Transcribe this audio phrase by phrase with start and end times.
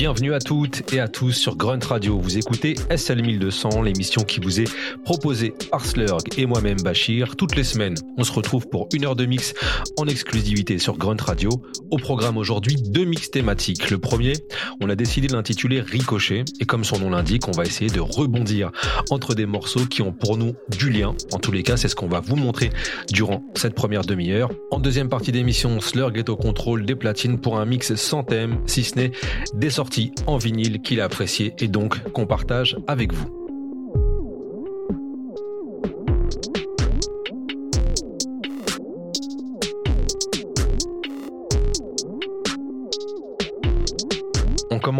[0.00, 2.18] Bienvenue à toutes et à tous sur Grunt Radio.
[2.18, 4.74] Vous écoutez SL 1200, l'émission qui vous est
[5.04, 7.36] proposée par Slurg et moi-même Bachir.
[7.36, 9.52] Toutes les semaines, on se retrouve pour une heure de mix
[9.98, 11.50] en exclusivité sur Grunt Radio.
[11.90, 13.90] Au programme aujourd'hui, deux mix thématiques.
[13.90, 14.34] Le premier,
[14.80, 18.00] on a décidé de l'intituler Ricochet et comme son nom l'indique, on va essayer de
[18.00, 18.70] rebondir
[19.10, 21.14] entre des morceaux qui ont pour nous du lien.
[21.32, 22.70] En tous les cas, c'est ce qu'on va vous montrer
[23.12, 24.50] durant cette première demi-heure.
[24.70, 28.60] En deuxième partie d'émission, Slurg est au contrôle des platines pour un mix sans thème,
[28.66, 29.12] si ce n'est
[29.54, 33.39] des sortie en vinyle qu'il a apprécié et donc qu'on partage avec vous.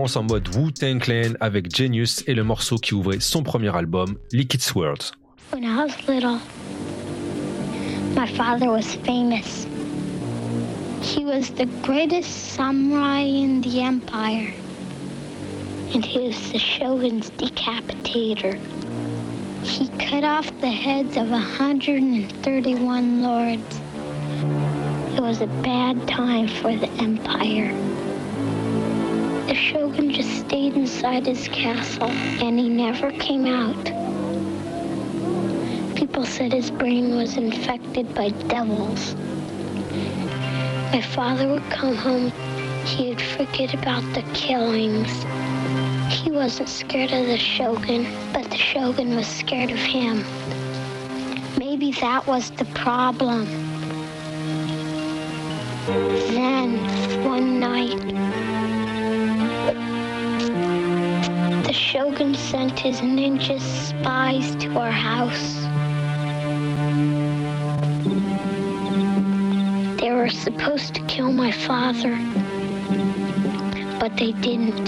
[0.01, 4.17] Commence en mode Wu-Tang Clan avec Genius et le morceau qui ouvrait son premier album,
[4.33, 5.12] Liquid Swords.
[5.53, 6.39] When I was little,
[8.17, 9.67] my father was famous.
[11.03, 14.55] He was the greatest samurai in the empire.
[15.92, 18.59] and he was the shogun's decapitator.
[19.62, 23.81] He cut off the heads of 131 lords.
[25.14, 27.89] It was a bad time for the empire.
[29.51, 33.84] The shogun just stayed inside his castle and he never came out.
[35.97, 39.17] People said his brain was infected by devils.
[40.92, 42.31] My father would come home,
[42.84, 45.11] he'd forget about the killings
[46.12, 50.25] he wasn't scared of the Shogun, but the Shogun was scared of him.
[51.59, 53.47] Maybe that was the problem.
[56.37, 58.50] Then, one night,
[62.21, 65.55] Shogun sent his ninja spies to our house.
[69.98, 72.14] They were supposed to kill my father,
[73.98, 74.85] but they didn't.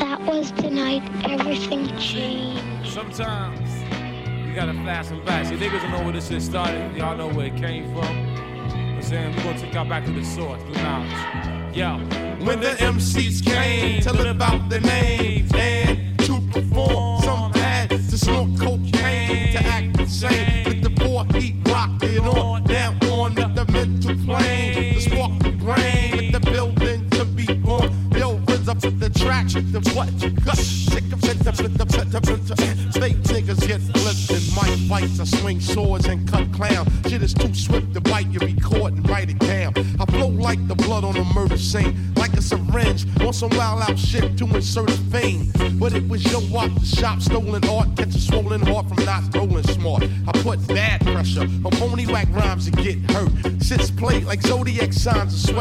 [0.00, 2.92] That was the night everything changed.
[2.92, 3.70] Sometimes
[4.46, 5.50] you gotta fast and back.
[5.50, 6.94] You niggas don't know where this shit started.
[6.94, 8.21] Y'all know where it came from.
[9.12, 11.76] Saying we're gonna take y'all back to the source, the knowledge.
[11.76, 11.98] Yo.
[12.46, 16.01] When the MCs came to live out their names and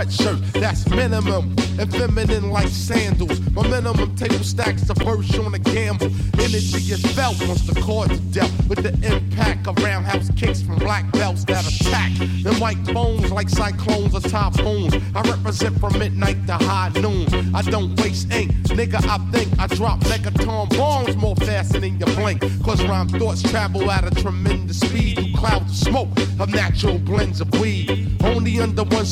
[0.06, 0.40] sweatshirt.
[0.54, 3.40] That's minimum and feminine like sandals.
[3.52, 6.08] My minimum table stacks the verse on a gamble.
[6.40, 10.78] Energy is felt once the cards are dealt with the impact of roundhouse kicks from
[10.78, 12.12] black belts that attack.
[12.44, 14.96] Them white bones like cyclones or typhoons.
[15.16, 17.28] I represent from midnight to high noon.
[17.56, 19.06] I don't waste ink, nigga.
[19.08, 22.42] I think I drop megaton bombs more faster than you blink.
[22.64, 24.51] Cause rhyme thoughts travel at a tremendous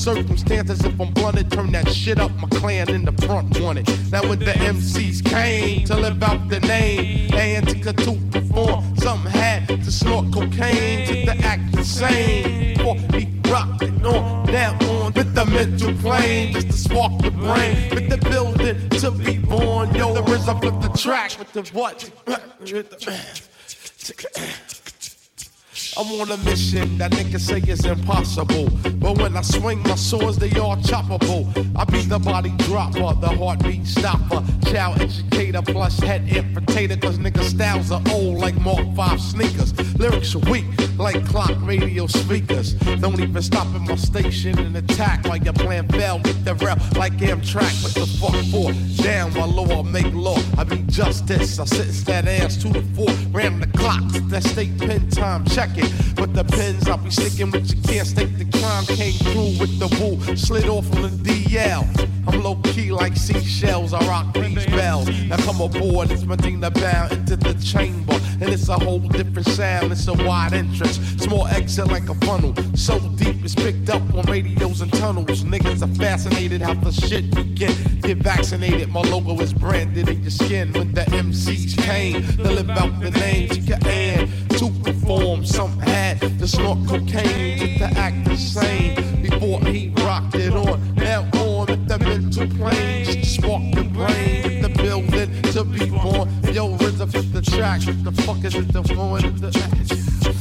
[0.09, 2.31] under one circumstance, as if I'm blunted, turn that shit up.
[2.38, 3.88] My clan in the front wanted.
[4.12, 7.75] Now when the MCs came to live out the name, and to
[8.31, 12.78] perform, some had to snort cocaine to the act the same.
[12.78, 17.90] For he rockin' on down on with the mental plane, just to spark the brain,
[17.94, 19.94] with the building to be born.
[19.94, 22.09] Yo, the rhythm of the track with the what?
[25.98, 28.70] I'm on a mission that niggas say is impossible.
[29.00, 31.47] But when I swing my swords, they all choppable.
[31.76, 37.02] I be the body dropper, the heartbeat stopper, child educator, plus head amputator.
[37.02, 39.74] Cause niggas styles are old like Mark 5 sneakers.
[39.97, 40.66] Lyrics are weak
[40.97, 42.74] like clock radio speakers.
[42.74, 46.20] Don't even stop at my station and attack while your plan fail.
[46.20, 47.84] Get the rep like Amtrak.
[47.84, 48.74] What the fuck for?
[49.02, 50.38] Down my law, make law.
[50.58, 51.58] I be justice.
[51.59, 53.09] I sentence that ass to the floor.
[53.32, 54.03] Ram the clock.
[54.30, 55.46] That state pen time.
[55.46, 55.78] Check it.
[56.16, 58.85] But the pins I'll be sticking with you can't stake the crime.
[58.85, 62.09] Came through with the woo, slid off on the DL.
[62.28, 63.93] I'm low key like seashells.
[63.93, 65.09] I rock these bells.
[65.28, 68.14] Now come aboard, it's Medina bound into the chamber.
[68.41, 70.97] And it's a whole different sound, it's a wide entrance.
[71.22, 72.55] Small exit like a funnel.
[72.75, 75.43] So deep it's picked up on radios and tunnels.
[75.43, 77.55] Niggas are fascinated how the shit begin.
[77.59, 82.25] Get Get vaccinated, my logo is branded in your skin when the MCs came.
[82.37, 85.46] they live out the name to your hand to perform.
[85.46, 90.96] Some had to snort cocaine to act the same before he rocked it on.
[90.96, 96.28] Now on at the mental plane, spark the brain with the building to be born.
[96.53, 97.79] Yo, with the track.
[98.03, 98.73] The fuck is it?
[98.73, 100.39] The flowing the.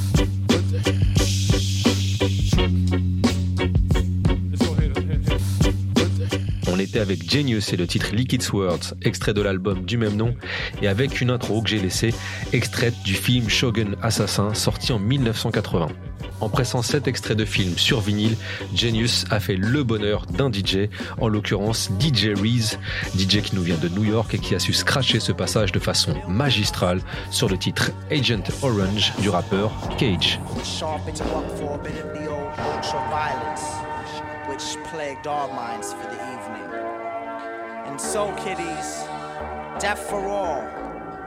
[6.99, 10.35] Avec Genius et le titre Liquid Swords, extrait de l'album du même nom,
[10.83, 12.15] et avec une intro que j'ai laissée,
[12.53, 15.89] extraite du film Shogun Assassin, sorti en 1980.
[16.41, 18.37] En pressant cet extrait de film sur vinyle,
[18.75, 20.89] Genius a fait le bonheur d'un DJ,
[21.21, 22.79] en l'occurrence DJ Reese,
[23.17, 25.79] DJ qui nous vient de New York et qui a su scratcher ce passage de
[25.81, 30.39] façon magistrale sur le titre Agent Orange du rappeur Cage.
[37.89, 39.07] And so, kiddies,
[39.81, 40.61] death for all.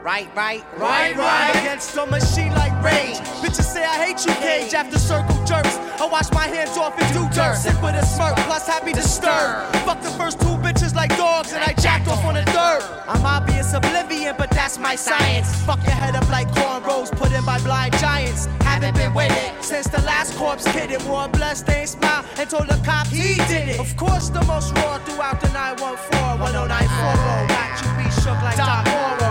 [0.03, 1.55] Right, right, right, right.
[1.55, 3.17] Against a machine like rage.
[3.41, 4.71] Bitches say I hate you, Cage.
[4.75, 7.57] After circle jerks, I wash my hands off and do dirt.
[7.57, 9.45] Sit with a smirk, plus happy to stir.
[9.85, 12.81] Fuck the first two bitches like dogs, and I jacked off on the third.
[13.07, 15.49] I'm obvious oblivion, but that's my science.
[15.67, 18.45] Fuck your head up like cornrows put in by blind giants.
[18.61, 21.03] Haven't been with it since the last corpse kid it.
[21.03, 23.79] Wore a bloodstained smile and told the cop he did it.
[23.79, 28.85] Of course, the most raw throughout the 914 1094 Got you be shook like Doc
[28.85, 29.30] Moro.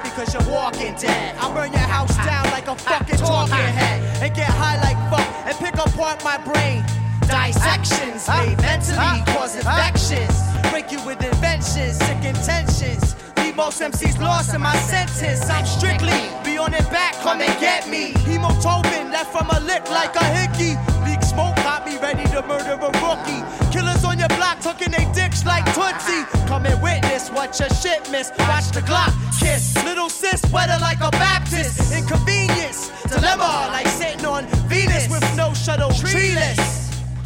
[0.00, 1.36] Pour beer out for yourself because you're walking dead.
[1.38, 5.26] I'll burn your house down like a fucking talking head and get high like fuck
[5.46, 6.84] and pick apart my brain.
[7.26, 10.34] Dissections made mentally cause infections.
[10.70, 13.14] Break you with inventions, sick intentions.
[13.36, 15.48] Leave most MCs lost in my sentence.
[15.48, 18.12] I'm strictly be on it back, come and get me.
[18.26, 20.76] Hemoglobin left from a lick like a hickey.
[21.04, 23.42] Leak smoke got me ready to murder a rookie.
[24.60, 26.24] Tucking they dicks like Tootsie.
[26.46, 28.30] Come and witness what your shit miss.
[28.40, 29.74] Watch the Glock kiss.
[29.84, 31.92] Little sis, wetter like a Baptist.
[31.92, 36.79] Inconvenience, dilemma like sitting on Venus with no shuttle, treeless.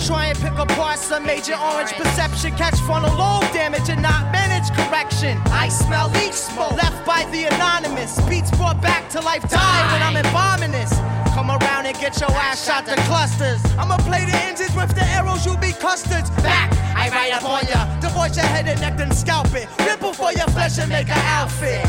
[0.06, 2.54] Try and pick apart some major orange perception.
[2.56, 5.40] Catch frontal lobe damage and not manage correction.
[5.46, 8.20] I smell leak smoke left by the anonymous.
[8.28, 10.92] Beats brought back to life die when I'm embalming this.
[11.32, 13.64] Come around and get your ass shot to clusters.
[13.78, 16.28] I'ma play the engines with the arrows, You'll be custards.
[16.44, 17.98] Back, I ride up on ya.
[18.00, 19.68] Divorce your head and neck, then scalp it.
[19.86, 21.80] Ripple for your flesh and make an outfit.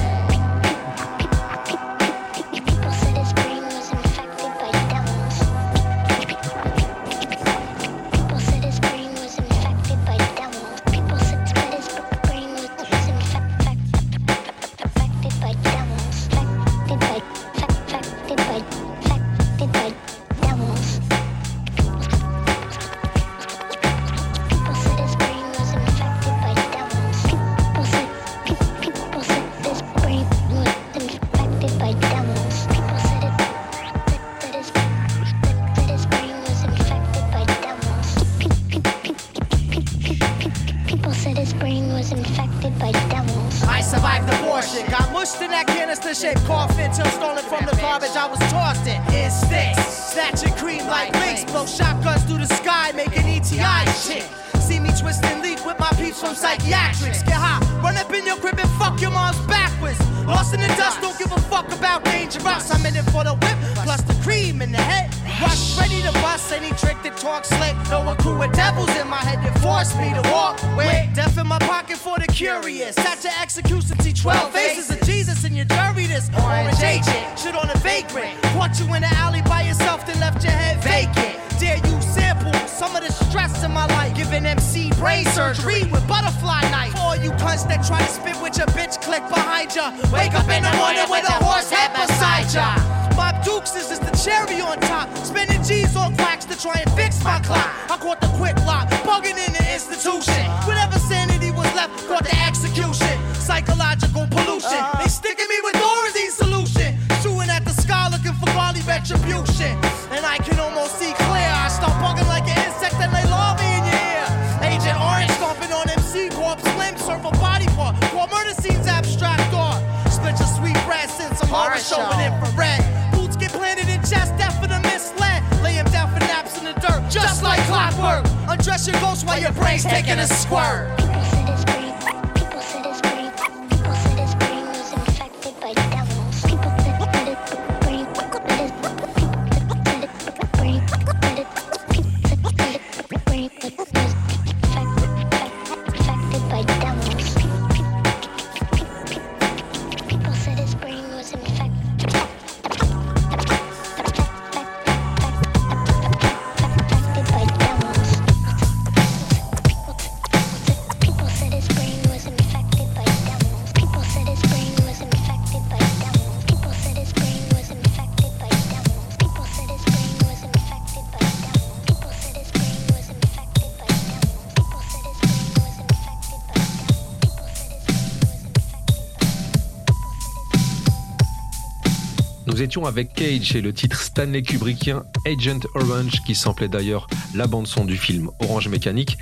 [182.83, 187.85] Avec Cage et le titre Stanley Kubrickien Agent Orange qui semblait d'ailleurs la bande son
[187.85, 189.17] du film Orange Mécanique.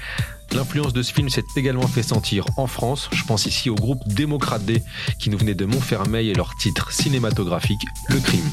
[0.53, 3.10] L'influence de ce film s'est également fait sentir en France.
[3.12, 4.81] Je pense ici au groupe Démocrate D
[5.19, 8.50] qui nous venait de Montfermeil et leur titre cinématographique Le Crime.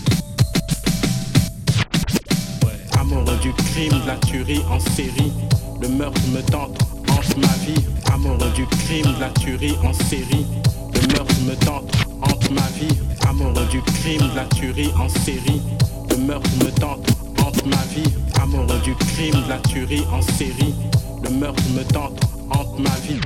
[13.31, 15.63] Amoureux du crime, la tuerie en série,
[16.11, 17.07] le meurtre me tente,
[17.39, 18.13] hante ma vie.
[18.43, 20.75] Amoureux du crime, la tuerie en série.
[21.23, 22.21] Le meurtre me tente,
[22.51, 23.21] hante ma vie.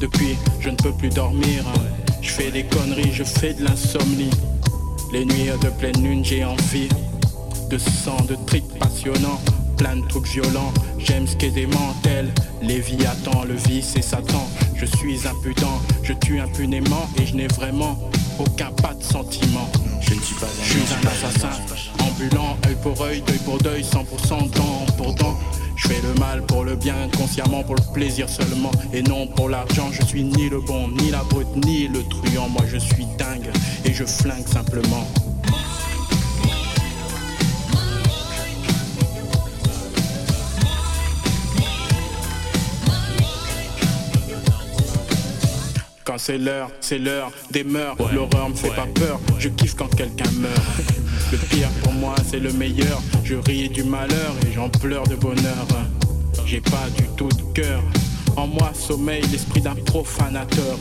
[0.00, 1.62] Depuis, je ne peux plus dormir.
[2.20, 4.30] Je fais des conneries, je fais de l'insomnie.
[5.12, 6.88] Les nuits de pleine lune, j'ai envie
[7.70, 9.40] de sang, de tripes passionnants,
[9.76, 10.72] plein de trucs violents.
[10.98, 14.48] J'aime ce qu'est des mantelles, Léviathan, le vice et Satan.
[14.74, 18.09] Je suis impudent, je tue impunément et je n'ai vraiment
[18.40, 19.68] aucun pas de sentiment.
[20.00, 21.50] Je ne suis pas un, je suis un assassin
[22.02, 25.38] ambulant, œil pour œil, deuil pour deuil, 100% dent pour dent.
[25.76, 29.48] Je fais le mal pour le bien, consciemment pour le plaisir seulement et non pour
[29.48, 29.88] l'argent.
[29.92, 32.48] Je suis ni le bon, ni la brute, ni le truand.
[32.48, 33.50] Moi je suis dingue
[33.84, 35.06] et je flingue simplement.
[46.20, 47.96] C'est l'heure, c'est l'heure des mœurs.
[48.12, 50.62] L'horreur me fait pas peur, je kiffe quand quelqu'un meurt.
[51.32, 53.00] Le pire pour moi, c'est le meilleur.
[53.24, 55.66] Je ris du malheur et j'en pleure de bonheur.
[56.44, 57.82] J'ai pas du tout de cœur.
[58.36, 60.76] En moi sommeille l'esprit d'un profanateur.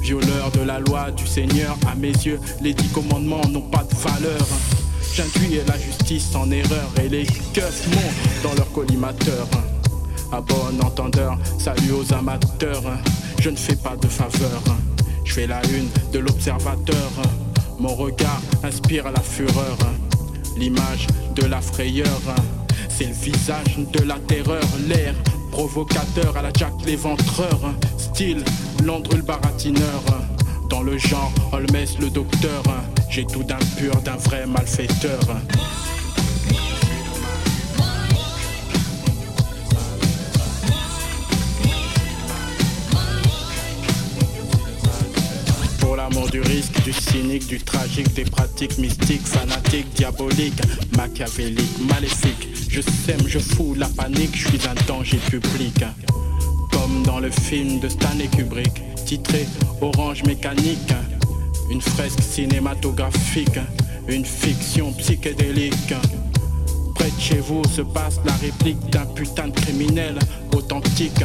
[0.00, 3.94] Violeur de la loi du Seigneur, à mes yeux, les dix commandements n'ont pas de
[3.96, 4.46] valeur.
[5.14, 9.48] J'induis la justice en erreur et les keufs montent dans leur collimateur.
[10.32, 12.82] À bon entendeur, salut aux amateurs.
[13.38, 14.62] Je ne fais pas de faveur.
[15.24, 17.10] Je fais la une de l'observateur.
[17.78, 19.76] Mon regard inspire la fureur,
[20.56, 22.06] l'image de la frayeur.
[22.88, 25.14] C'est le visage de la terreur, l'air
[25.50, 27.60] provocateur à la Jack l'éventreur.
[27.98, 28.42] Style
[28.82, 30.02] Londres le baratineur.
[30.70, 32.62] Dans le genre Holmes le docteur.
[33.10, 35.20] J'ai tout d'un pur, d'un vrai malfaiteur.
[46.30, 50.60] Du risque, du cynique, du tragique, des pratiques mystiques, fanatiques, diaboliques,
[50.96, 52.48] machiavéliques, maléfiques.
[52.68, 55.84] Je sème, je fous la panique, je suis un danger public.
[56.70, 59.46] Comme dans le film de Stanley Kubrick, titré
[59.80, 60.94] Orange Mécanique.
[61.70, 63.58] Une fresque cinématographique,
[64.08, 65.94] une fiction psychédélique.
[66.94, 70.18] Près de chez vous se passe la réplique d'un putain de criminel
[70.54, 71.24] authentique.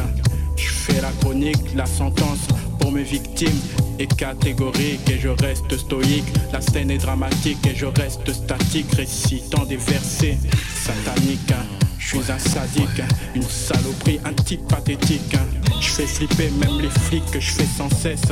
[0.56, 2.48] Je fais la chronique, la sentence
[2.90, 3.60] mes victimes
[3.98, 6.24] est catégorique et je reste stoïque.
[6.52, 10.38] La scène est dramatique et je reste statique, récitant des versets
[10.74, 11.52] sataniques.
[11.98, 13.02] Je suis un sadique,
[13.34, 15.36] une saloperie, un type pathétique.
[15.80, 18.22] Je fais flipper même les flics que je fais sans cesse.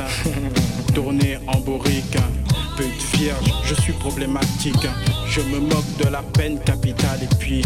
[0.93, 2.17] Tourner en bourrique,
[2.75, 4.87] pute vierge, je suis problématique.
[5.29, 7.63] Je me moque de la peine capitale et puis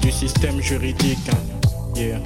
[0.00, 1.30] du système juridique.
[1.96, 2.20] Yeah.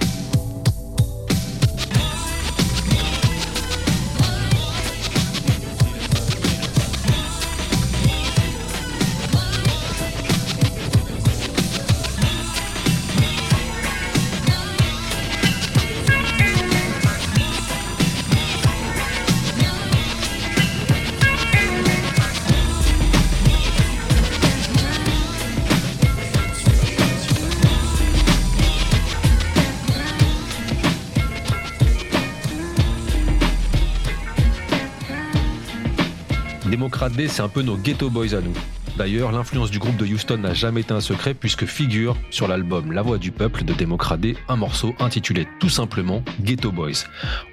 [37.29, 38.55] C'est un peu nos ghetto boys à nous.
[38.97, 42.93] D'ailleurs, l'influence du groupe de Houston n'a jamais été un secret puisque figure sur l'album
[42.93, 47.05] La Voix du Peuple de Démocradé un morceau intitulé tout simplement Ghetto Boys.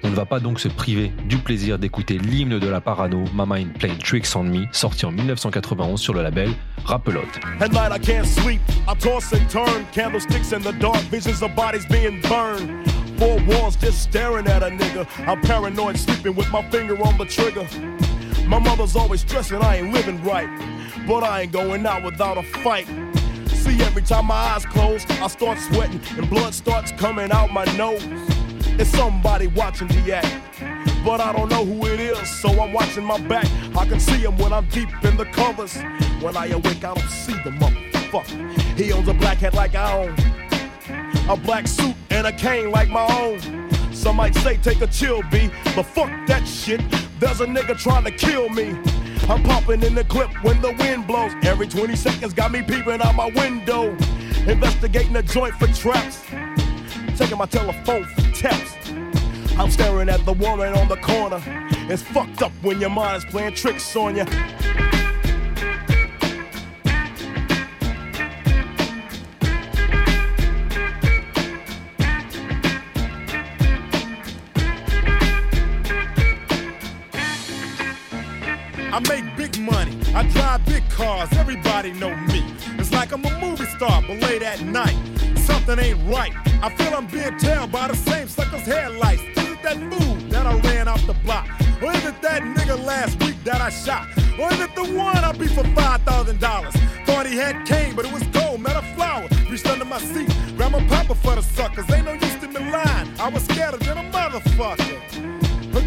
[0.04, 3.44] On ne va pas donc se priver du plaisir d'écouter l'hymne de la parano My
[3.46, 6.50] Mind Playing Tricks on Me sorti en 1991 sur le label
[6.84, 7.40] Rappelote.
[18.52, 20.46] My mother's always stressing I ain't living right,
[21.06, 22.86] but I ain't going out without a fight.
[23.48, 27.64] See, every time my eyes close, I start sweating and blood starts coming out my
[27.78, 28.04] nose.
[28.78, 30.36] It's somebody watching the act,
[31.02, 33.46] but I don't know who it is, so I'm watching my back.
[33.74, 35.78] I can see him when I'm deep in the covers.
[36.20, 38.78] When I awake, I don't see the motherfucker.
[38.78, 40.14] He owns a black hat like I own,
[41.30, 43.61] a black suit and a cane like my own.
[44.02, 46.80] Some might say take a chill, B, but fuck that shit.
[47.20, 48.70] There's a nigga trying to kill me.
[49.28, 51.30] I'm popping in the clip when the wind blows.
[51.44, 53.90] Every 20 seconds got me peeping out my window.
[54.48, 56.20] Investigating the joint for traps.
[57.16, 58.74] Checking my telephone for taps.
[59.56, 61.40] I'm staring at the woman on the corner.
[61.88, 64.24] It's fucked up when your mind is playing tricks on you.
[80.72, 82.42] Big cars, everybody know me.
[82.78, 84.96] It's like I'm a movie star, but late at night,
[85.36, 86.32] something ain't right.
[86.62, 89.22] I feel I'm being tailed by the same sucker's headlights.
[89.36, 91.46] Is it that fool that I ran off the block?
[91.82, 94.08] Or is it that nigga last week that I shot?
[94.40, 97.06] Or is it the one I beat for $5,000?
[97.06, 99.28] Thought he had cane, but it was gold, met a flower.
[99.50, 101.90] Reached under my seat, grabbed my papa for the suckers.
[101.90, 103.08] Ain't no use to me lying.
[103.20, 105.31] I was scared than a motherfucker.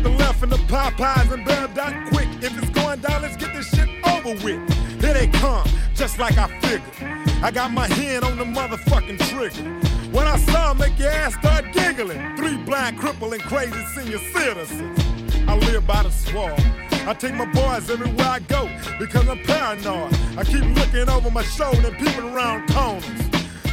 [0.05, 2.27] The left and the Popeyes and bailed out quick.
[2.39, 5.01] If it's going down, let's get this shit over with.
[5.01, 6.93] Here they come, just like I figured.
[7.41, 9.67] I got my hand on the motherfucking trigger.
[10.11, 12.35] When I saw him, make your ass start giggling.
[12.37, 14.99] Three blind, crippling, crazy senior citizens.
[15.47, 16.59] I live by the swamp.
[17.07, 18.69] I take my boys everywhere I go
[18.99, 20.13] because I'm paranoid.
[20.37, 23.09] I keep looking over my shoulder and peeping around corners.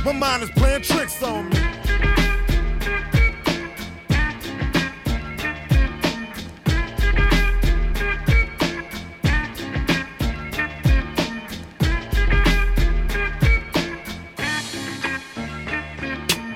[0.03, 1.72] My mind is playing tricks on me.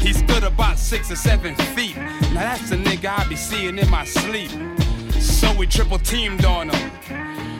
[0.00, 1.96] He stood about six or seven feet.
[1.96, 4.50] Now that's the nigga I be seeing in my sleep.
[5.20, 6.90] So we triple teamed on him,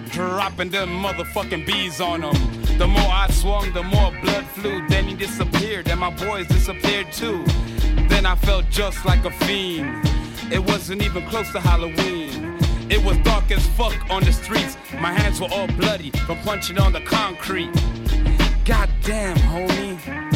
[0.08, 2.78] dropping them motherfucking bees on him.
[2.78, 4.88] The more I swung, the more blood flew.
[4.88, 7.44] Then he disappeared, and my boys disappeared too.
[8.08, 10.08] Then I felt just like a fiend.
[10.50, 12.58] It wasn't even close to Halloween.
[12.88, 14.78] It was dark as fuck on the streets.
[14.94, 17.70] My hands were all bloody from punching on the concrete.
[18.64, 20.29] Goddamn, homie.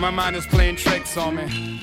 [0.00, 1.78] My mind is playing tricks on me.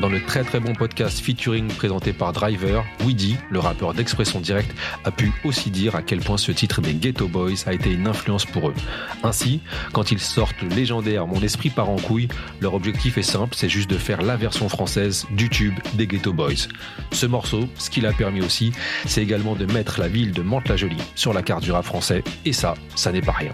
[0.00, 4.70] Dans le très très bon podcast featuring présenté par Driver, Weedy, le rappeur d'expression directe,
[5.04, 8.06] a pu aussi dire à quel point ce titre des Ghetto Boys a été une
[8.06, 8.74] influence pour eux.
[9.24, 9.60] Ainsi,
[9.92, 12.28] quand ils sortent le légendaire Mon esprit part en couille,
[12.60, 16.32] leur objectif est simple, c'est juste de faire la version française du tube des Ghetto
[16.32, 16.68] Boys.
[17.10, 18.72] Ce morceau, ce qu'il a permis aussi,
[19.04, 22.52] c'est également de mettre la ville de Mantes-la-Jolie sur la carte du rap français, et
[22.52, 23.52] ça, ça n'est pas rien.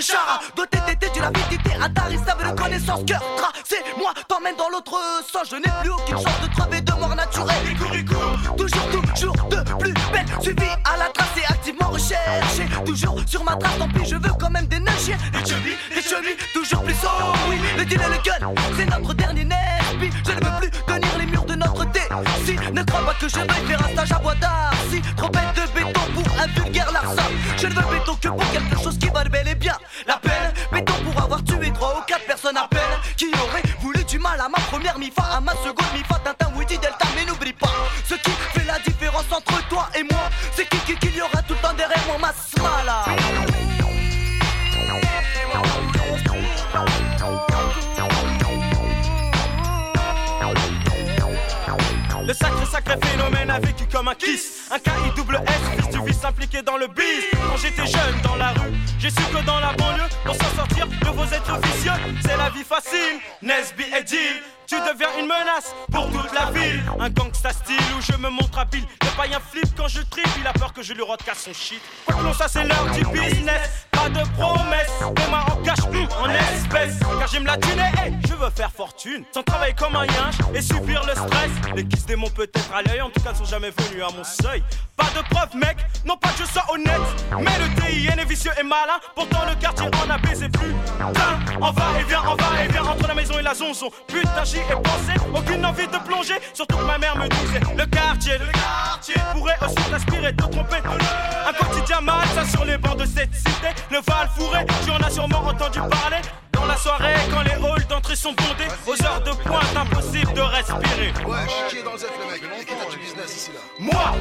[0.00, 3.76] Kaira Mon cerveau a déjà élaboré des plans de chara Doté d'été intense, cœur tracé.
[3.98, 4.98] Moi, t'emmène dans l'autre
[5.32, 5.48] sens.
[5.50, 7.56] Je n'ai plus aucune chance de crever de mort naturelle.
[8.56, 10.26] Toujours, toujours de plus belle.
[10.40, 12.68] Suivi à la trace et activement recherché.
[12.84, 15.06] Toujours sur ma trace, tant pis, je veux quand même des neiges.
[15.32, 17.32] Des chevilles, des chevilles, toujours plus haut.
[17.48, 20.10] Oui, le deal et le gun, c'est notre dernier Nesby.
[20.24, 21.86] Je ne veux plus tenir les murs de notre
[22.44, 24.34] Si Ne crois pas que je vais faire un stage à bois
[24.90, 25.28] Si trop
[35.10, 37.06] première mi-fa, à ma seconde mi-fa, Tintin, Woody, Delta.
[37.14, 37.70] Mais n'oublie pas,
[38.04, 41.54] ce qui fait la différence entre toi et moi, c'est qu'il qui, y aura tout
[41.54, 43.04] le temps derrière moi, ma smala.
[52.26, 56.04] Le sacré sacré phénomène a vécu comme un kiss Un KI double S, fils du
[56.04, 59.60] vice impliqué dans le biz Quand j'étais jeune dans la rue, j'ai su que dans
[59.60, 61.92] la banlieue Pour s'en sortir de vos êtres vicieux
[62.22, 64.02] C'est la vie facile, Nesby et
[64.92, 66.82] deviens une menace pour toute la ville.
[66.98, 68.84] Un gangsta style où je me montre habile.
[69.02, 71.80] Le païen flip quand je tripe, il a peur que je lui casse son shit.
[72.04, 73.86] Quoi que ça c'est l'heure du business.
[73.90, 76.98] Pas de promesses, des mains en cash, en espèces.
[77.18, 78.15] Car j'aime la thune et je
[79.32, 81.50] Sans travailler comme un yinche et subir le stress.
[81.76, 84.62] Les kiss démons peut-être à l'œil, en tout cas sont jamais venus à mon seuil.
[84.96, 87.00] Pas de preuve, mec, non pas que je sois honnête.
[87.38, 88.98] Mais le TIN est vicieux et malin.
[89.14, 90.74] Pourtant le quartier en a baisé plus.
[91.60, 93.90] On va et vient, on va et vient entre la maison et la zonzon.
[94.08, 96.34] Putain, et pensé, aucune envie de plonger.
[96.52, 100.82] Surtout que ma mère me disait le quartier, le quartier pourrait aussi t'inspirer, de tromper.
[101.48, 103.68] Un quotidien mal, ça sur les bancs de cette cité.
[103.90, 106.18] Le Val fourré, tu en as sûrement entendu parler.
[106.56, 110.40] Dans la soirée, quand les halls d'entrée sont bondés, aux heures de pointe, impossible de
[110.40, 111.12] respirer.
[111.26, 111.36] Ouais,
[111.68, 112.40] qui est dans le Z, le mec?
[112.90, 114.14] Du business ici là Moi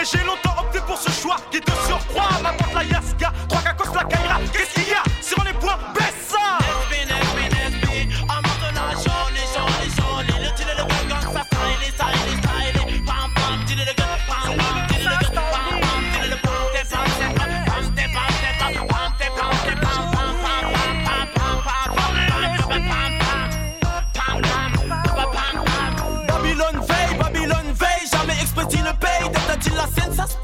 [0.00, 2.28] Et j'ai longtemps opté pour ce choix qui te surcroît.
[2.42, 4.38] Ma porte la Yaska, trois cacos la Kaira.
[4.52, 5.02] Qu'est-ce qu'il y a?
[5.22, 6.15] Sur les points, baisse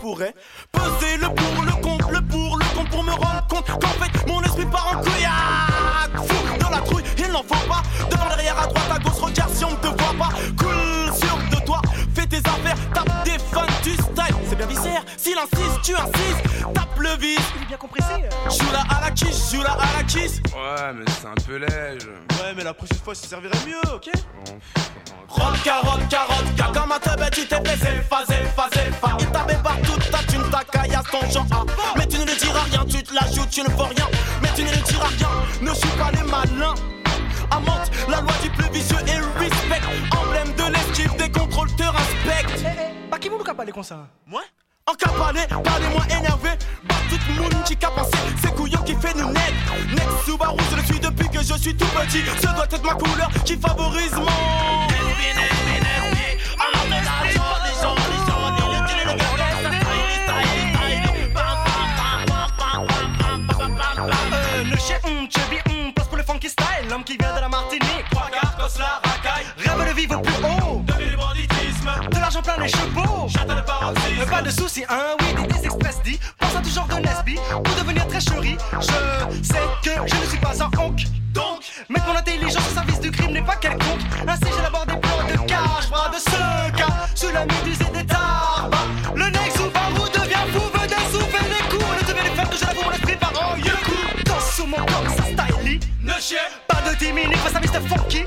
[0.03, 0.35] pourrait.
[0.73, 4.27] Peser le pour, le contre, le pour, le contre pour me rendre compte qu'en fait
[4.27, 6.11] mon esprit part en couillac.
[6.27, 7.83] Fou dans la trouille, il n'en faut pas.
[8.11, 10.31] Devant, derrière, à droite, à gauche, regarde si on ne te voit pas.
[10.59, 11.81] Cool sur de toi,
[12.17, 14.35] fais tes affaires, tape des fans, tu style.
[14.49, 16.52] C'est bien viscère, s'il insiste, tu insistes.
[17.23, 18.13] Il est bien compressé.
[18.51, 20.39] Joue la à la kiss, joue la à la kiss.
[20.47, 22.09] Ouais, mais c'est un peu léger.
[22.09, 24.11] Ouais, mais la prochaine fois, ça servirait mieux, ok?
[25.29, 29.17] Rock, carotte, carotte, car comme un teubé, tu t'es fait zéfa, zéfa, zéfa.
[29.21, 31.67] Il t'avait partout ta thune, ta caillasse, ton genre.
[31.97, 34.09] Mais tu ne le diras rien, tu te la joues, tu ne fais rien.
[34.43, 35.29] Mais tu ne le diras rien,
[35.61, 36.75] ne suis pas les malins.
[37.51, 39.81] Amante, la loi du plus vicieux et respect.
[40.17, 42.65] Emblème de l'esquive, des contrôles te respectent.
[42.65, 44.43] Eh, eh, pas qui vous le parler comme ça Moi?
[44.87, 49.55] Enkapane, pale mwen enerve Ba tout moun ki kapanse Se kouyon ki fe nou nek
[49.95, 52.23] Nek Subaru, se le suis depuis que je suis tout petit.
[52.41, 54.27] Ce doit être ma couleur qui favorise mon
[57.43, 57.97] gens, gens
[64.65, 66.89] Le chien, hum, chubby, hum Place pour le funky style.
[66.91, 68.05] L'homme qui vient de la Martinique.
[68.11, 68.31] Trois
[72.63, 73.29] les chevaux
[74.31, 76.19] pas de soucis, hein, oui, des, express dit.
[76.39, 78.57] Pense à tout genre de Nesby pour devenir très chéri.
[78.81, 81.05] Je sais que je ne suis pas un honk.
[81.33, 84.01] Donc, mettre mon intelligence au service du crime n'est pas quelconque.
[84.27, 88.07] Ainsi, j'élabore des plans de cache, bras de ce cas, sous la méduse et des
[88.07, 88.87] tarbas.
[89.15, 91.85] Le nez sous vous devient fou, venez souffler les coups.
[92.01, 93.57] Ne devez les faire que je l'avoue, mon esprit par en.
[94.25, 96.37] Danse sous mon corps, ça style Ne chie
[96.69, 97.87] pas de 10 minutes face à Mr.
[97.89, 98.25] Funky.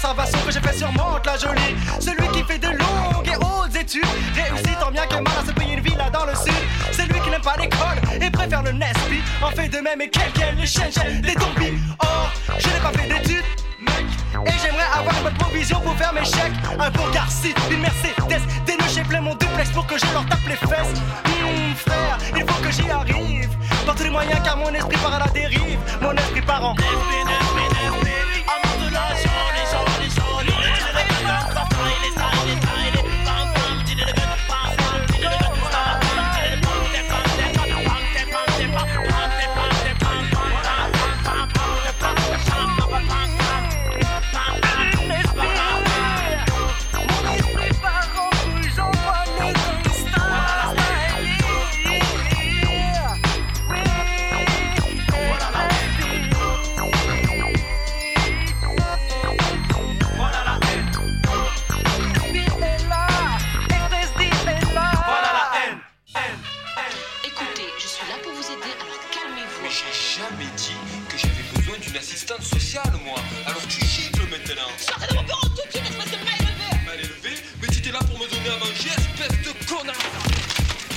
[0.00, 1.76] Observations que j'ai fait sur Monte la jolie.
[2.00, 5.52] Celui qui fait de longues et hautes études réussit tant bien que mal à se
[5.52, 6.54] payer une villa dans le sud.
[6.90, 9.20] C'est lui qui n'aime pas l'école et préfère le Nesby.
[9.42, 11.78] En fait de même et quelqu'un les chaînes, des zombies.
[11.98, 13.44] Or, je n'ai pas fait d'études.
[13.80, 14.06] Mec,
[14.46, 16.56] et j'aimerais avoir une provision pour faire mes chèques.
[16.78, 20.46] Un beau garci, une Mercedes, des nœuds plein mon duplex pour que je leur tape
[20.48, 20.94] les fesses.
[21.26, 23.50] Hum, frère, il faut que j'y arrive.
[23.84, 25.78] Par tous les moyens, car mon esprit part à la dérive.
[26.00, 26.74] Mon esprit part en.
[69.70, 70.74] j'ai jamais dit
[71.08, 73.20] que j'avais besoin d'une assistante sociale, moi.
[73.46, 74.66] Alors tu gicles maintenant.
[74.78, 76.70] Sortez de mon bureau tout de suite, espèce de mal élevé.
[76.86, 79.94] Mal élevé Mais tu étais là pour me donner à manger, espèce de connard.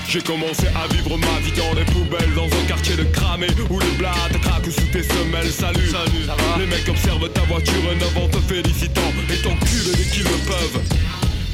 [0.09, 3.79] J'ai commencé à vivre ma vie dans les poubelles Dans un quartier de cramé où
[3.79, 8.27] les blattes craquent sous tes semelles Salut, Salut les mecs observent ta voiture neuve en
[8.27, 10.83] te félicitant Et ton cul les qui le peuvent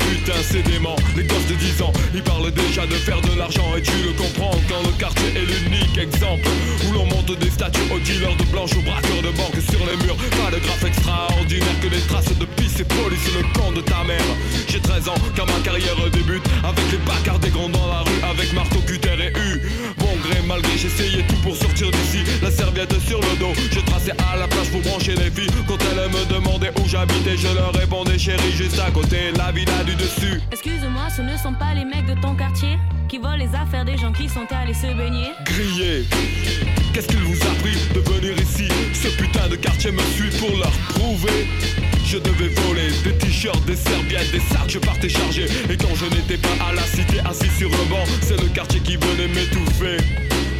[0.09, 0.95] putain c'est dément.
[1.15, 4.13] Les gosses de 10 ans, ils parlent déjà de faire de l'argent Et tu le
[4.13, 6.47] comprends quand le quartier est l'unique exemple
[6.87, 9.97] Où l'on monte des statues aux dealers de blanches Aux braqueurs de banque sur les
[10.05, 10.17] murs.
[10.41, 14.03] Pas de graphe extraordinaire que des traces de pisse et police le camp de ta
[14.03, 14.29] mère.
[14.67, 18.21] J'ai 13 ans quand ma carrière débute Avec les bacards des grands dans la rue
[18.31, 19.61] Avec marteau, cutter et U
[20.29, 22.19] gré malgré j'essayais tout pour sortir d'ici.
[22.41, 25.49] La serviette sur le dos Je traçais à la plage pour brancher les filles.
[25.67, 29.83] Quand elles me demandaient où j'habitais Je leur répondais chérie juste à côté La villa
[29.85, 30.41] du dessus.
[30.51, 33.97] Excuse-moi, ce ne sont pas les mecs de ton quartier qui volent les affaires des
[33.97, 35.31] gens qui sont allés se baigner.
[35.45, 36.05] Grillé
[36.93, 38.67] Qu'est-ce qu'il vous a pris de venir ici?
[38.93, 41.47] Ce putain de quartier me suit pour leur prouver
[42.09, 42.89] je devais voler.
[43.03, 46.73] Des t-shirts, des serviettes, des sacs, je partais chargé Et quand je n'étais pas à
[46.73, 49.97] la cité assis sur le banc C'est le quartier qui venait m'étouffer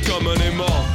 [0.06, 0.86] Comme un aimant.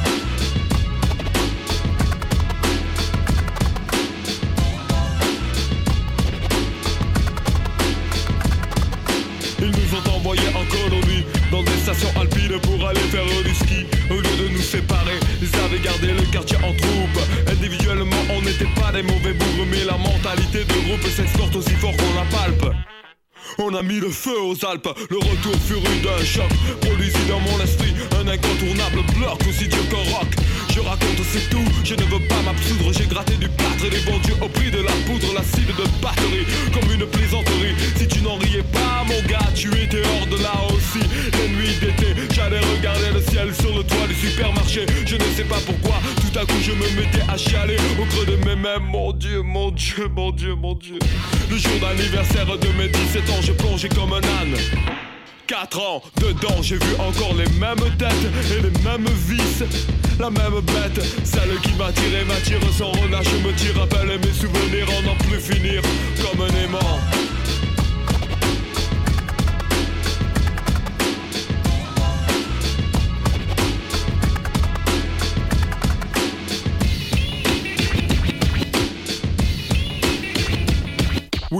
[9.59, 13.85] Ils nous ont envoyés en colonie Dans des stations alpines pour aller faire du ski.
[14.09, 17.44] Au lieu de nous séparer, ils avaient gardé le quartier en troupe
[18.95, 22.73] des mauvais bourgs Mais la mentalité de groupe s'exporte aussi fort qu'on la palpe.
[23.59, 26.49] On a mis le feu aux Alpes, le retour rude d'un choc.
[26.81, 30.31] Produisit dans mon esprit un incontournable bloc aussi dur qu'un rock
[30.73, 32.93] Je raconte c'est tout, je ne veux pas m'absoudre.
[32.93, 36.47] J'ai gratté du plâtre et bons dieux au prix de la poudre L'acide de batterie,
[36.73, 37.75] comme une plaisanterie.
[37.97, 41.03] Si tu n'en riais pas mon gars, tu étais hors de là aussi.
[41.33, 42.15] Les nuits d'été,
[46.65, 50.31] je me mettais à chialer Au creux de mes mains, mon dieu, mon dieu, mon
[50.31, 50.97] dieu, mon dieu
[51.49, 54.55] Le jour d'anniversaire de mes 17 ans je plongeais comme un âne
[55.47, 58.11] 4 ans dedans, j'ai vu encore les mêmes têtes
[58.49, 59.63] et les mêmes vis.
[60.19, 65.03] La même bête, celle qui m'attirait m'attire sans relâche, me tire, rappelle mes souvenirs en
[65.03, 65.83] n'en plus finir
[66.17, 66.99] comme un aimant.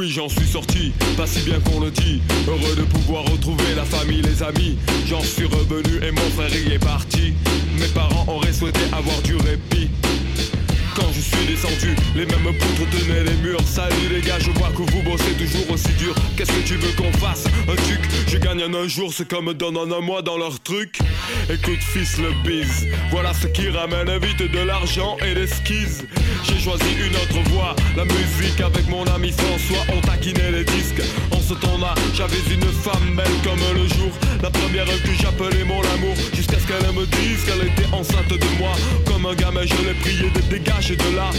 [0.08, 2.22] J'en suis sorti, pas si bien qu'on le dit.
[2.48, 4.78] Heureux de pouvoir retrouver la famille, les amis.
[5.08, 7.34] J'en suis revenu et mon frère y est parti.
[7.80, 9.90] Mes parents auraient souhaité avoir du répit.
[10.96, 13.60] Quand je suis descendu, les mêmes poutres tenaient les murs.
[13.68, 16.16] Salut les gars, je vois que vous bossez toujours aussi dur.
[16.38, 17.44] Qu'est-ce que tu veux qu'on fasse?
[17.68, 20.58] Un truc, je gagne en un jour, c'est comme donne en un mois dans leur
[20.62, 21.00] truc.
[21.50, 22.88] Écoute, fils, le bise.
[23.12, 26.06] Voilà ce qui ramène vite de l'argent et des skis.
[26.44, 29.84] J'ai choisi une autre voie, la musique avec mon ami François.
[29.96, 31.02] On taquinait les disques.
[31.32, 34.12] En ce temps-là, j'avais une femme belle comme le jour.
[34.42, 36.16] La première que j'appelais mon amour.
[36.34, 38.72] Jusqu'à ce qu'elle me dise qu'elle était enceinte de moi.
[39.06, 41.32] Comme un gamin, je l'ai prié de dégager de là.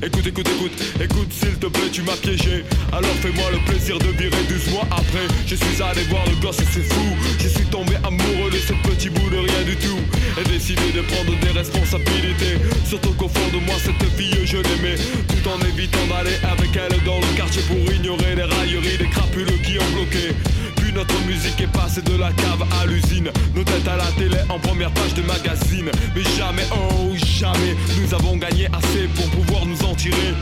[0.00, 2.64] Écoute, écoute, écoute, écoute, s'il te plaît, tu m'as piégé.
[2.92, 5.26] Alors fais-moi le plaisir de virer 12 mois après.
[5.44, 7.16] Je suis allé voir le gosse et c'est fou.
[7.40, 9.98] Je suis tombé amoureux de ce petit bout de rien du tout.
[10.40, 12.62] Et décidé de prendre des responsabilités.
[12.86, 14.96] Surtout qu'au fond de moi, cette fille, je l'aimais.
[15.26, 19.60] Tout en évitant d'aller avec elle dans le quartier pour ignorer les railleries, les crapules
[19.62, 20.30] qui ont bloqué.
[20.94, 23.30] Notre musique est passée de la cave à l'usine.
[23.54, 25.90] Nos têtes à la télé en première page de magazine.
[26.14, 30.34] Mais jamais, oh jamais, nous avons gagné assez pour pouvoir nous en tirer.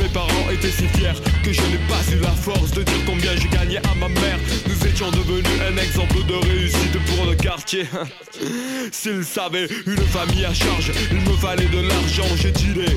[0.00, 3.34] Mes parents étaient si fiers que je n'ai pas eu la force de dire combien
[3.36, 4.38] j'ai gagné à ma mère.
[4.68, 7.86] Nous étions devenus un exemple de réussite pour le quartier.
[8.92, 12.96] S'ils savaient une famille à charge, il me fallait de l'argent, j'ai dealé.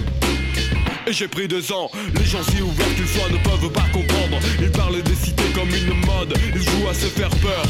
[1.06, 4.40] Et j'ai pris deux ans, les gens si ouverts qu'ils soient ne peuvent pas comprendre.
[4.62, 7.64] Ils parlent des cités comme une mode, ils jouent à se faire peur.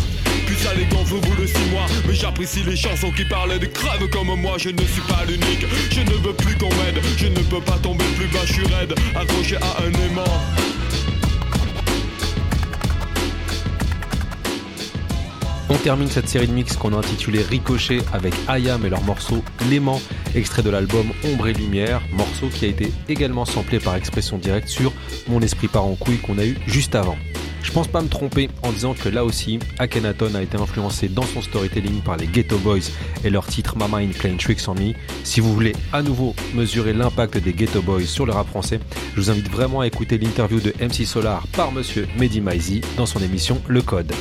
[0.45, 1.85] Puis ça les gonfle au bout six mois.
[2.07, 4.57] Mais j'apprécie les chansons qui parlent des crèves comme moi.
[4.57, 7.01] Je ne suis pas l'unique, je ne veux plus qu'on m'aide.
[7.17, 8.93] Je ne peux pas tomber plus bas, je suis raide.
[9.15, 10.62] Accroché à un aimant
[15.73, 19.43] On termine cette série de mix qu'on a intitulée Ricochet avec Ayam et leur morceau
[19.71, 19.99] L'aimant,
[20.35, 24.67] extrait de l'album Ombre et Lumière, morceau qui a été également samplé par expression directe
[24.67, 24.93] sur
[25.27, 27.17] Mon esprit part en couille qu'on a eu juste avant.
[27.63, 31.23] Je pense pas me tromper en disant que là aussi, Akhenaton a été influencé dans
[31.23, 32.91] son storytelling par les Ghetto Boys
[33.23, 34.93] et leur titre Mama in Playing Tricks on Me.
[35.23, 38.79] Si vous voulez à nouveau mesurer l'impact des Ghetto Boys sur le rap français,
[39.15, 43.07] je vous invite vraiment à écouter l'interview de MC Solar par monsieur Mehdi Maizi dans
[43.07, 44.13] son émission Le Code.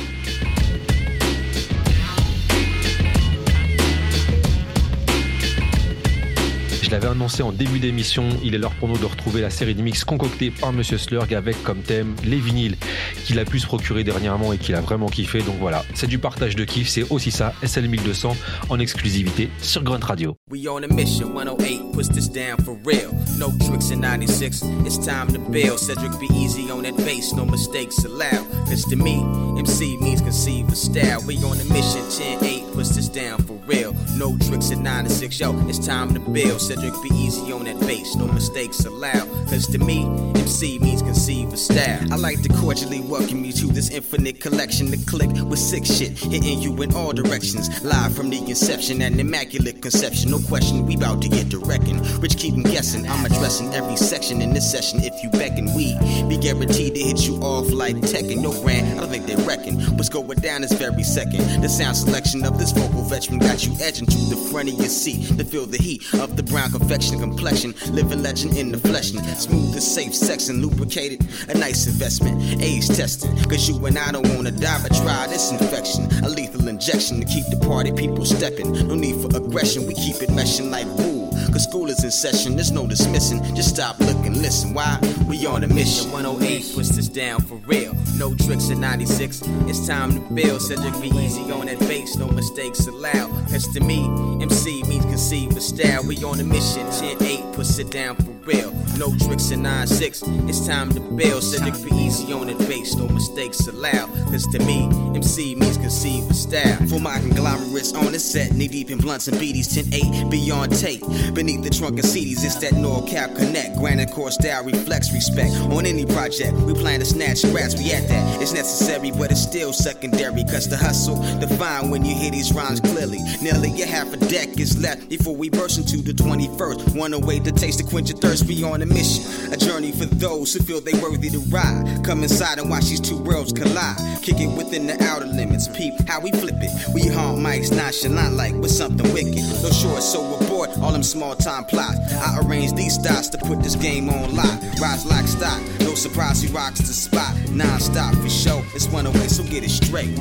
[6.93, 9.81] L'avais annoncé en début d'émission, il est l'heure pour nous de retrouver la série de
[9.81, 12.77] mix concoctée par Monsieur Slurg avec comme thème les vinyles
[13.25, 15.41] qu'il a pu se procurer dernièrement et qu'il a vraiment kiffé.
[15.41, 18.37] Donc voilà, c'est du partage de kiff, c'est aussi ça, SL 1200
[18.69, 20.37] en exclusivité sur Grunt Radio.
[20.51, 23.09] We on a mission, 108 puts this down for real.
[23.39, 25.79] No tricks in 96, it's time to build.
[25.79, 28.45] Cedric be easy on that bass, no mistakes allowed.
[28.69, 29.17] Cause to me,
[29.57, 31.23] MC means conceive a style.
[31.25, 33.93] We on a mission, 10-8 puts this down for real.
[34.17, 36.59] No tricks in 96, yo, it's time to build.
[36.59, 39.27] Cedric be easy on that bass, no mistakes allowed.
[39.47, 40.05] Cause to me,
[40.35, 42.01] MC means conceive a style.
[42.11, 44.89] I like to cordially welcome you to this infinite collection.
[44.89, 47.83] The click with sick shit, hitting you in all directions.
[47.83, 50.31] Live from the inception and immaculate conception.
[50.31, 52.01] No question, we bout to get to wrecking.
[52.19, 54.99] Rich keep 'em guessing, I'm addressing every section in this session.
[55.03, 55.95] If you beckon, we
[56.27, 58.41] be guaranteed to hit you off like Tekken.
[58.41, 59.79] No brand, I don't think they reckon.
[59.95, 61.61] What's going down this very second.
[61.61, 64.87] The sound selection of this vocal veteran got you edging to the front of your
[64.87, 67.73] seat to feel the heat of the brown confection complexion.
[67.91, 69.11] Living legend in the flesh.
[69.11, 71.19] and Smooth and safe, sex and lubricated.
[71.49, 73.35] A nice investment, age testing.
[73.49, 76.05] Cause you and I don't wanna die, but try this infection.
[76.23, 78.71] A lethal injection to keep the party people stepping.
[78.87, 81.22] No need for aggression, we keep it meshing like wool.
[81.53, 83.43] Cause school is in session, there's no dismissing.
[83.53, 84.73] Just stop, look, and listen.
[84.73, 84.97] Why?
[85.27, 86.11] We on a mission.
[86.11, 87.93] 108 puts this down for real.
[88.17, 89.43] No tricks in 96.
[89.67, 90.63] It's time to build.
[90.63, 93.29] Cedric be easy on that bass, no mistakes allowed.
[93.51, 94.03] Cause to me,
[94.41, 96.03] MC means conceive a style.
[96.07, 96.87] We on a mission.
[96.87, 98.71] 10-8 puts it down for real.
[98.97, 101.43] No tricks in 9-6, It's time to build.
[101.43, 104.11] Cedric be easy on that bass, no mistakes allowed.
[104.31, 106.77] Cause to me, MC means conceive a style.
[106.87, 109.67] For my conglomerates on the set, knee deep in blunts and beaties.
[109.75, 111.01] 10-8 beyond tape.
[111.33, 113.77] Beneath the trunk of CDs, it's that NorCal Connect.
[113.77, 115.53] Granite core style reflects respect.
[115.71, 117.75] On any project, we plan to snatch scraps.
[117.77, 118.41] We at that.
[118.41, 120.43] It's necessary, but it's still secondary.
[120.43, 123.19] Cause the hustle define when you hear these rhymes clearly.
[123.41, 126.95] Nearly a half a deck is left before we burst into the 21st.
[126.97, 128.32] One away to taste to quench your thirst.
[128.41, 129.53] We on a mission.
[129.53, 132.01] A journey for those who feel they worthy to ride.
[132.03, 133.97] Come inside and watch these two worlds collide.
[134.23, 135.67] Kick it within the outer limits.
[135.67, 136.71] Peep how we flip it.
[136.95, 139.35] We haunt mics nonchalant like with something wicked.
[139.61, 141.99] No short, so aboard all them small time plots.
[142.11, 144.59] I arrange these styles to put this game on lock.
[144.81, 147.35] Rise like stock, no surprise he rocks the spot.
[147.51, 148.63] Non stop for show.
[148.73, 150.17] It's one away, so get it straight.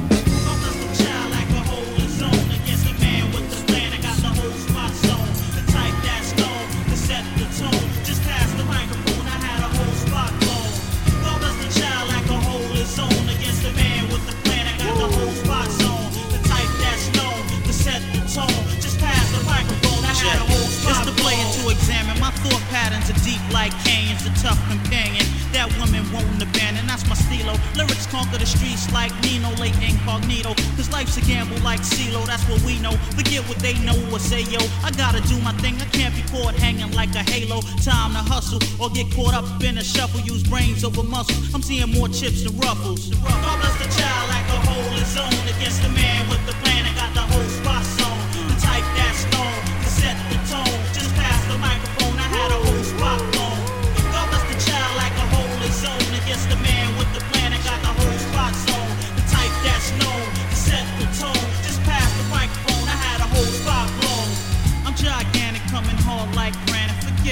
[21.22, 22.18] Player to examine.
[22.18, 25.24] My thought patterns are deep like canyons, a tough companion.
[25.54, 27.54] That woman won't abandon, that's my stilo.
[27.78, 30.54] Lyrics conquer the streets like Nino, late incognito.
[30.76, 32.92] Cause life's a gamble like CeeLo, that's what we know.
[33.14, 34.60] Forget what they know or say, yo.
[34.82, 37.60] I gotta do my thing, I can't be caught hanging like a halo.
[37.84, 40.20] Time to hustle or get caught up in a shuffle.
[40.20, 41.38] Use brains over muscle.
[41.54, 43.14] I'm seeing more chips than ruffles.
[43.22, 45.12] God bless the child like a hole is
[45.56, 46.41] against the man with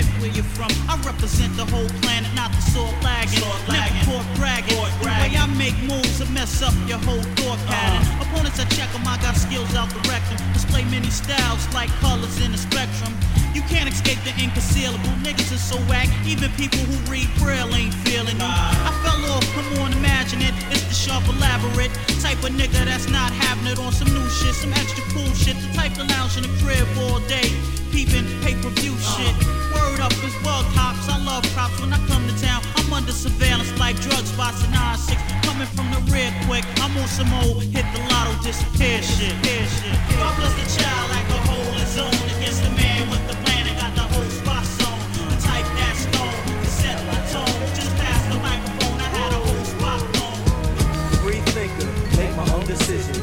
[0.00, 0.72] Forget where you're from.
[0.88, 3.44] I represent the whole planet, not the sword lagging.
[3.68, 4.80] Never caught bragging.
[5.00, 8.00] The way I make moves to mess up your whole thought pattern.
[8.20, 10.38] Opponents I check check 'em, I got skills out the rectum.
[10.54, 13.12] Display many styles like colors in the spectrum.
[13.52, 15.12] You can't escape the inconcealable.
[15.20, 16.08] Niggas are so whack.
[16.24, 18.52] Even people who read Braille ain't feeling you.
[18.88, 20.54] I fell off, come on, imagine it.
[20.70, 21.92] It's the sharp, elaborate
[22.24, 25.56] type of nigga that's not having it on some new shit, some extra cool shit.
[25.60, 27.52] The type to lounge in the crib all day,
[27.90, 29.34] peeping pay per view shit.
[29.74, 31.08] Word up is bug hops.
[31.08, 32.62] I love props when I come to town.
[32.76, 35.18] I'm under surveillance like drug spots in 9-6.
[35.44, 36.64] Coming from the rear quick.
[36.80, 39.34] I'm on some old hit the lotto, disappear shit.
[39.46, 39.98] Here shit.
[40.18, 43.66] God bless the child like a hole is on against the man with the plan.
[43.66, 44.98] I got the whole spot on.
[45.30, 47.58] The type that's stone to set the tone.
[47.74, 48.98] Just pass the microphone.
[48.98, 50.36] I had a whole spot on.
[51.22, 53.18] Free thinker, make my own decisions.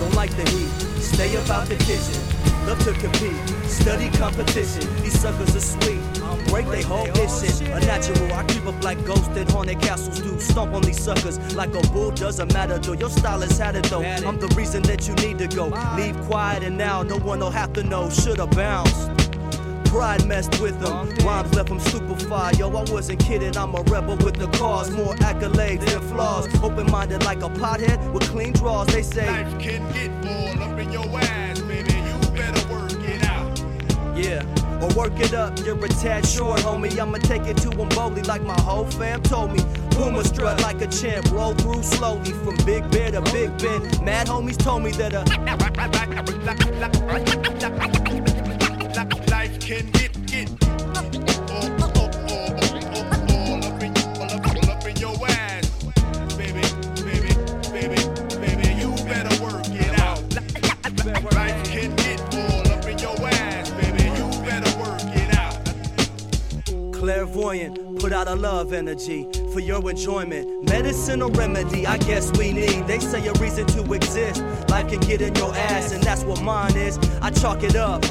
[0.00, 0.70] Don't like the heat,
[1.12, 2.20] stay about the kitchen.
[2.66, 3.36] Love to compete,
[3.68, 4.82] study competition.
[5.02, 6.00] These suckers are sweet,
[6.46, 7.60] break they whole shit.
[7.60, 10.38] Unnatural, I creep up like ghosts in haunted castles do.
[10.38, 12.92] Stomp on these suckers like a bull doesn't matter though.
[12.92, 14.02] Your style is had it though.
[14.02, 15.66] I'm the reason that you need to go.
[15.96, 18.08] Leave quiet and now no one will have to know.
[18.08, 19.31] Shoulda bounced.
[19.92, 21.10] Pride messed with them.
[21.16, 22.58] Rhymes left them stupefied.
[22.58, 23.54] Yo, I wasn't kidding.
[23.58, 24.90] I'm a rebel with the cause.
[24.90, 26.48] More accolades than flaws.
[26.62, 28.86] Open minded like a pothead with clean draws.
[28.86, 29.26] They say.
[29.26, 31.92] Life can get all up in your ass, baby.
[31.92, 33.62] You better work it out.
[34.16, 34.42] Yeah,
[34.80, 35.58] or work it up.
[35.58, 36.98] You're a tad short, homie.
[36.98, 39.62] I'ma take it to him boldly like my whole fam told me.
[39.90, 43.82] Puma strut like a champ, roll through slowly from Big Bear to Big Ben.
[44.02, 45.26] Mad homies told me that uh,
[47.76, 48.38] life
[49.72, 51.64] can get get all,
[54.70, 55.66] up in, your ass,
[56.36, 56.60] baby.
[58.80, 60.20] You better work it out.
[61.32, 64.02] Life can get all up in your ass, baby.
[64.18, 66.92] You better work it out.
[66.92, 70.68] clairvoyant, put out a love energy for your enjoyment.
[70.68, 72.86] Medicine or remedy, I guess we need.
[72.86, 74.42] They say a reason to exist.
[74.68, 76.98] Life can get in your ass, and that's what mine is.
[77.22, 78.04] I chalk it up.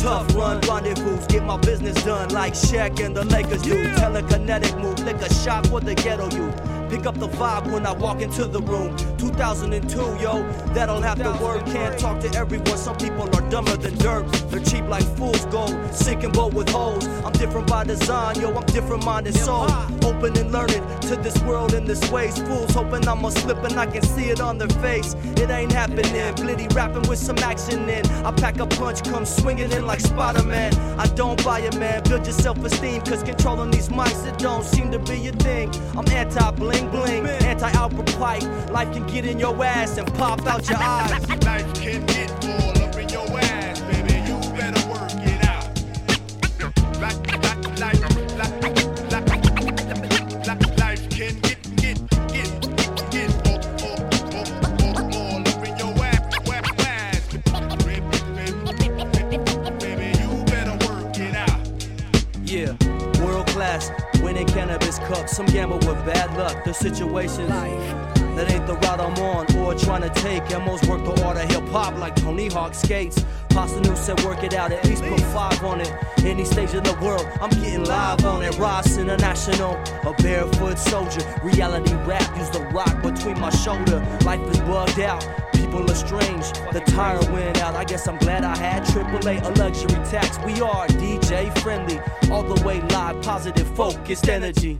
[0.00, 3.84] Tough run, rendezvous, get my business done like Shaq and the Lakers do.
[3.94, 6.52] Telekinetic move, lick a shot for the ghetto you.
[6.88, 8.96] Pick up the vibe when I walk into the room.
[9.18, 10.42] 2002, yo,
[10.72, 11.64] that'll have to work.
[11.66, 14.26] Can't talk to everyone, some people are dumber than dirt.
[14.50, 17.06] They're cheap like fool's gold, sinking boat with holes.
[17.24, 19.68] I'm different by design, yo, I'm different mind and soul.
[20.04, 22.38] Open and learning to this world in this ways.
[22.42, 25.14] Fools hoping I'ma slip and I can see it on their face.
[25.36, 26.04] It ain't happening.
[26.34, 28.06] Blitty rapping with some action in.
[28.24, 30.74] I pack a punch, come swinging in like Spider Man.
[30.98, 32.02] I don't buy it, man.
[32.04, 35.70] Build your self esteem, cause controlling these mics, it don't seem to be your thing.
[35.96, 38.42] I'm anti bling bling, anti Albert Pike.
[38.70, 41.28] Life can get in your ass and pop out your eyes.
[41.44, 44.14] Life can get all up in your ass, baby.
[44.28, 45.64] You better work it out.
[47.00, 48.04] Life, life, life,
[48.36, 48.54] life,
[49.10, 49.28] life,
[50.46, 51.98] life, life can get, get,
[52.28, 52.50] get,
[53.10, 53.98] get all, all,
[54.34, 54.48] all,
[54.84, 56.20] all, all up in your ass,
[56.80, 57.22] ass,
[57.84, 58.06] baby,
[59.80, 60.08] baby.
[60.18, 61.60] You better work it out.
[62.44, 62.70] Yeah,
[63.24, 63.90] world class,
[64.22, 65.36] winning cannabis cups.
[65.36, 66.64] Some gamble with bad luck.
[66.64, 67.50] The situation
[68.38, 70.48] that ain't the route I'm on or trying to take.
[70.52, 73.24] Emos work the order hip hop like Tony Hawk skates.
[73.48, 75.92] Pasta said work it out, at least put five on it.
[76.18, 78.56] Any stage in the world, I'm getting live on it.
[78.56, 79.72] Ross International,
[80.06, 81.22] a barefoot soldier.
[81.42, 83.98] Reality rap, use the rock between my shoulder.
[84.24, 85.26] Life is bugged out.
[85.54, 87.74] People are strange, the tire went out.
[87.74, 90.38] I guess I'm glad I had AAA, a luxury tax.
[90.46, 91.98] We are DJ friendly,
[92.30, 94.78] all the way live, positive, focused energy.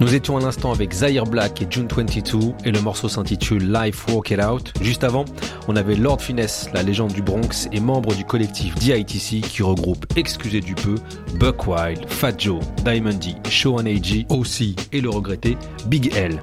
[0.00, 4.06] Nous étions à l'instant avec Zaire Black et June 22 et le morceau s'intitule Life
[4.08, 4.72] Walk It Out.
[4.80, 5.24] Juste avant,
[5.66, 10.06] on avait Lord Finesse, la légende du Bronx et membre du collectif DITC qui regroupe,
[10.14, 10.94] excusez du peu,
[11.34, 15.56] Buck Wild, Fat Joe, Diamond D, Sean A.G., aussi et le regretté
[15.88, 16.40] Big L.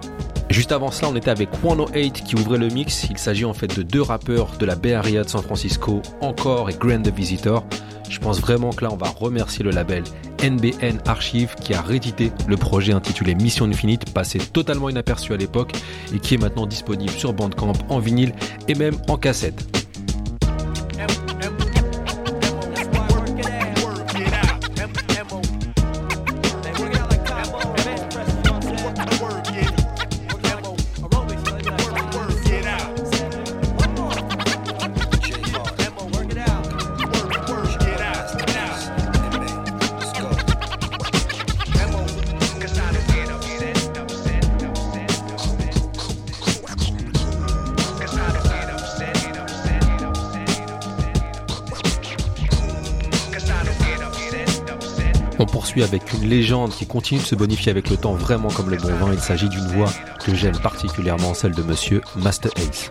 [0.49, 3.07] Juste avant cela, on était avec 108 qui ouvrait le mix.
[3.09, 6.69] Il s'agit en fait de deux rappeurs de la Bay Area de San Francisco, Encore
[6.69, 7.65] et Grand the Visitor.
[8.09, 10.03] Je pense vraiment que là, on va remercier le label
[10.43, 15.73] NBN Archive qui a réédité le projet intitulé Mission Infinite, passé totalement inaperçu à l'époque
[16.13, 18.33] et qui est maintenant disponible sur Bandcamp en vinyle
[18.67, 19.84] et même en cassette.
[55.83, 58.93] Avec une légende qui continue de se bonifier avec le temps vraiment comme le bon
[58.95, 59.13] vin.
[59.13, 59.91] Il s'agit d'une voix
[60.23, 62.89] que j'aime particulièrement, celle de monsieur Master Ace.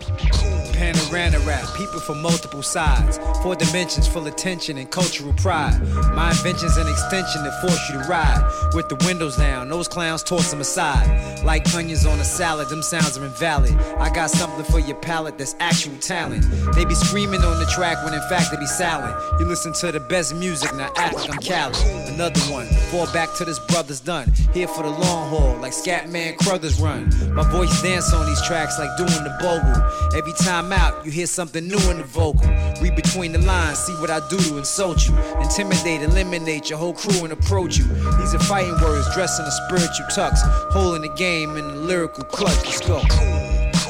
[1.75, 3.19] People from multiple sides.
[3.43, 5.79] Four dimensions full of tension and cultural pride.
[6.13, 8.71] My invention's an extension that force you to ride.
[8.73, 11.43] With the windows down, those clowns toss them aside.
[11.43, 13.75] Like onions on a salad, them sounds are invalid.
[13.97, 16.45] I got something for your palate that's actual talent.
[16.75, 19.15] They be screaming on the track when in fact they be silent.
[19.39, 21.75] You listen to the best music, now act like I'm Cali.
[22.13, 24.31] Another one, fall back to this brother's done.
[24.53, 27.09] Here for the long haul, like Scatman Crothers run.
[27.33, 30.17] My voice dance on these tracks like doing the bogle.
[30.17, 32.47] Every time out, you hear something new in the vocal.
[32.81, 35.15] Read between the lines, see what I do to insult you.
[35.39, 37.85] Intimidate, eliminate your whole crew and approach you.
[38.17, 40.39] These are fighting words dressed in a spiritual tux.
[40.71, 42.65] Holding the game in a lyrical clutch.
[42.65, 43.01] Let's go.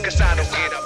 [0.03, 0.84] Cause I don't get upset,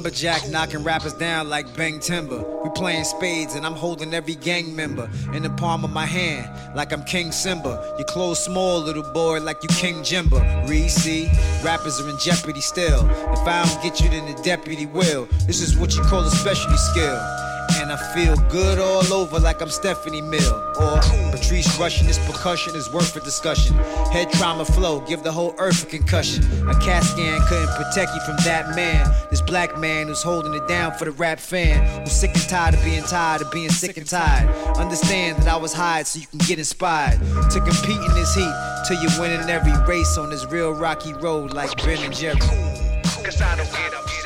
[0.00, 2.42] lumberjack knocking rappers down like Bang Timber.
[2.64, 6.48] We playing spades and I'm holding every gang member in the palm of my hand.
[6.74, 7.94] like I'm King Simba.
[7.98, 10.66] Your clothes small, little boy, like you King Jimba.
[10.66, 11.28] Reese,
[11.62, 13.06] rappers are in jeopardy still.
[13.30, 15.26] If I don't get you, then the deputy will.
[15.46, 17.49] This is what you call a specialty skill.
[17.90, 20.54] And I feel good all over like I'm Stephanie Mill.
[20.78, 21.00] Or
[21.32, 23.74] Patrice Rushen, this percussion is worth a discussion.
[24.12, 26.44] Head trauma flow, give the whole earth a concussion.
[26.68, 29.12] A CAT scan couldn't protect you from that man.
[29.28, 32.02] This black man who's holding it down for the rap fan.
[32.02, 34.48] Who's sick and tired of being tired of being sick and tired.
[34.76, 38.54] Understand that I was hired so you can get inspired to compete in this heat
[38.86, 42.38] till you're winning every race on this real rocky road like Ben and Jerry.
[42.38, 44.19] Cause I don't get upset,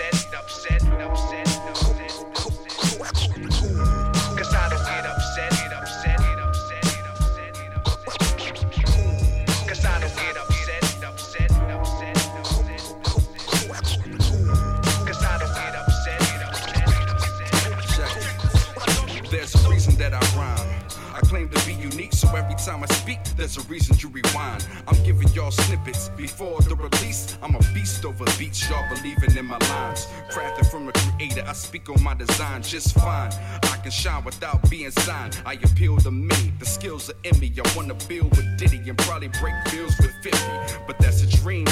[22.64, 24.66] time I speak, there's a reason you rewind.
[24.88, 27.36] I'm giving y'all snippets before the release.
[27.42, 30.06] I'm a beast over beats, y'all believing in my lines.
[30.30, 33.30] Crafted from a creator, I speak on my design just fine.
[33.64, 35.36] I can shine without being signed.
[35.44, 37.52] I appeal to me, the skills are in me.
[37.62, 40.38] I wanna build with Diddy and probably break bills with 50,
[40.86, 41.66] but that's a dream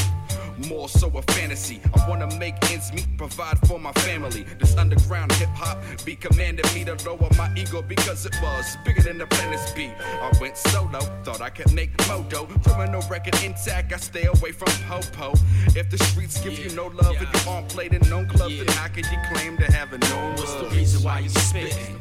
[0.69, 1.81] more so a fantasy.
[1.95, 4.45] I wanna make ends meet, provide for my family.
[4.59, 9.03] This underground hip hop be commanding me to lower my ego because it was bigger
[9.03, 9.93] than the planet's beat.
[10.01, 12.47] I went solo, thought I could make modo.
[12.65, 15.33] Criminal record intact, I stay away from popo.
[15.75, 18.69] If the streets give you no love and you aren't played in no club, then
[18.69, 22.01] how can you claim to have a known What's the reason why you spitting?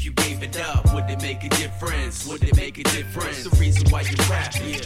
[0.00, 2.26] If you gave it up, would it make a difference?
[2.26, 3.44] Would it make a difference?
[3.44, 4.78] The reason why you rap, yeah.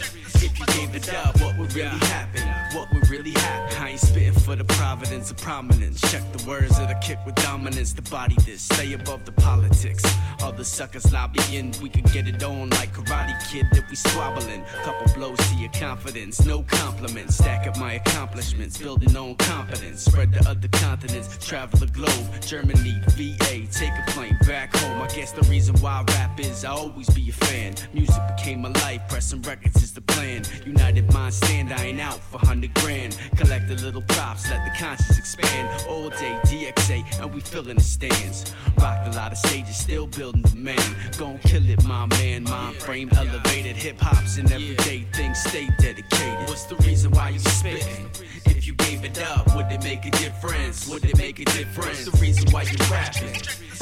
[0.43, 2.43] If you gave it up, what would really happen?
[2.77, 3.77] What would really happen?
[3.81, 6.01] I ain't spitting for the providence of prominence.
[6.11, 7.93] Check the words of the kick with dominance.
[7.93, 10.03] The body this, stay above the politics.
[10.43, 14.65] Other suckers lobbying, we could get it on like Karate Kid if we squabbling.
[14.83, 17.37] Couple blows to your confidence, no compliments.
[17.37, 20.03] Stack up my accomplishments, building on competence.
[20.03, 22.41] Spread to other continents, travel the globe.
[22.41, 25.04] Germany, VA, take a plane back home.
[25.05, 27.75] I guess the reason why I rap is I always be a fan.
[27.93, 30.41] Music became my life, pressing records is the plan.
[30.65, 33.15] United mind stand, I ain't out for 100 grand.
[33.37, 35.69] Collect the little props, let the conscience expand.
[35.87, 38.51] All day DXA, and we filling the stands.
[38.79, 40.95] Rocked a lot of stages, still building the man.
[41.19, 42.43] Gon' kill it, my man.
[42.45, 45.35] Mind frame elevated, hip hop's an everyday thing.
[45.35, 46.49] Stay dedicated.
[46.49, 48.09] What's the reason why you spitting?
[48.45, 50.87] If you gave it up, would it make a difference?
[50.87, 52.07] Would it make a difference?
[52.07, 53.35] What's The reason why you rapping.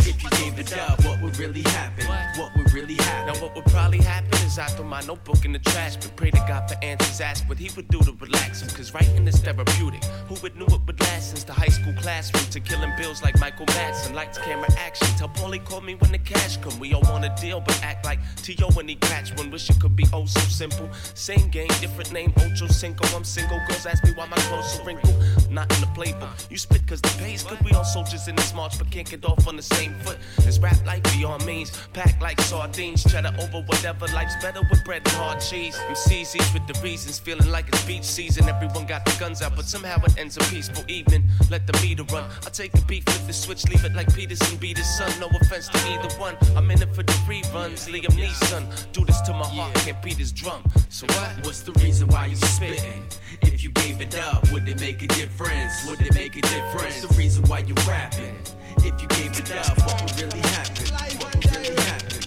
[0.05, 2.05] If you gave it up, what would really happen?
[2.39, 3.33] What would really happen?
[3.33, 6.31] Now what would probably happen is I throw my notebook in the trash, but pray
[6.31, 7.21] to God for answers.
[7.21, 10.03] Ask what he would do to relax him, cause writing is therapeutic.
[10.27, 13.39] Who would knew it would last since the high school classroom to killing bills like
[13.39, 15.07] Michael Madsen, lights, camera, action.
[15.17, 16.79] Tell Paulie call me when the cash come.
[16.79, 18.71] We all want a deal, but act like T.O.
[18.71, 19.51] when he catch one.
[19.51, 20.89] Wish it could be oh so simple.
[21.13, 23.05] Same game, different name, Ocho Cinco.
[23.15, 23.59] I'm single.
[23.67, 25.15] Girls ask me why my clothes so wrinkled.
[25.49, 26.49] Not in the playbook.
[26.49, 27.59] You spit cause the pay's good.
[27.61, 30.17] We all soldiers in this march, but can't get off on the same foot.
[30.39, 31.71] It's rap like beyond means.
[31.93, 33.03] Packed like sardines.
[33.03, 34.07] Cheddar over whatever.
[34.07, 35.75] Life's better with bread and hard cheese.
[35.89, 37.19] MCs each with the reasons.
[37.19, 38.47] Feeling like it's beach season.
[38.49, 41.23] Everyone got the guns out, but somehow it ends a peaceful evening.
[41.49, 42.29] Let the meter run.
[42.45, 45.11] I take a beat, flip the switch, leave it like Peterson beat his son.
[45.19, 46.35] No offense to either one.
[46.55, 47.89] I'm in it for the reruns.
[47.89, 48.91] Liam Neeson.
[48.91, 50.63] Do this to my heart, can't beat his drum.
[50.89, 51.45] So what?
[51.45, 53.03] What's the reason why you spitting?
[53.41, 55.42] If you gave it up, would it make a difference?
[55.43, 57.01] Would it make a difference?
[57.01, 58.37] The reason why you rapping.
[58.77, 60.85] If you gave it up, what would really happen?
[61.19, 62.21] What would really happen?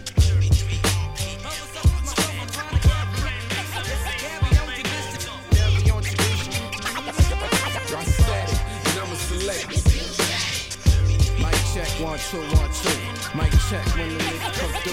[11.40, 12.98] Mic check, one, two, one, two.
[13.34, 14.92] Mic check when the nigga come through.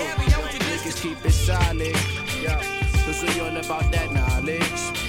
[0.64, 1.98] Niggas keep it solid.
[2.42, 2.64] Yeah,
[3.06, 5.03] cause we all about that knowledge.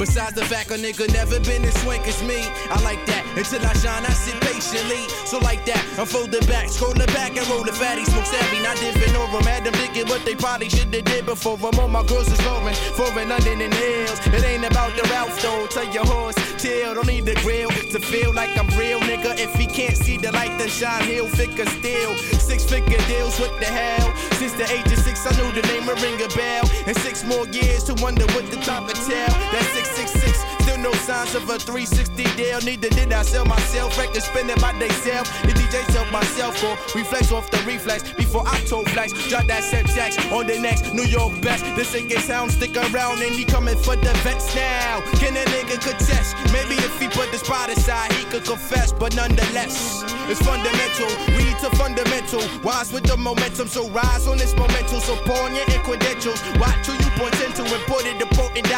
[0.00, 2.40] Besides the fact a nigga never been as swank as me.
[2.72, 3.20] I like that.
[3.36, 5.04] Until I shine, I sit patiently.
[5.28, 8.06] So like that, I fold it back, scroll it back and roll the fatty.
[8.06, 9.44] Smoke savvy, not dipping over.
[9.44, 11.58] Mad them thinking what they probably should have did before.
[11.60, 14.18] I'm on my girls is rolling, foreign London and hills.
[14.32, 15.66] It ain't about the Ralph though.
[15.66, 19.36] Tell your horse, tail, don't need the grill to feel like I'm real, nigga.
[19.36, 22.16] If he can't see the light, then shine, he'll figure still.
[22.40, 24.16] Six figure deals, what the hell?
[24.40, 26.64] Since the age of six, I knew the name would ring a bell.
[26.86, 29.34] And six more years to wonder what the top of tell.
[29.52, 29.66] That
[29.96, 32.60] 666, still no signs of a 360 deal.
[32.60, 33.98] Neither did I sell myself.
[33.98, 35.26] Records spinning by they self.
[35.42, 39.12] The DJ tell myself or reflex off the reflex before I told flex.
[39.28, 41.64] Drop that set tax on the next New York best.
[41.76, 45.00] The sickest sound stick around and he coming for the vets now.
[45.18, 46.36] Can a nigga contest?
[46.52, 48.92] Maybe if he put the spot aside, he could confess.
[48.92, 51.10] But nonetheless, it's fundamental.
[51.36, 52.42] Read to fundamental.
[52.62, 55.00] Wise with the momentum, so rise on this momentum.
[55.00, 56.40] So pawn your credentials.
[56.58, 57.84] Watch who you point into and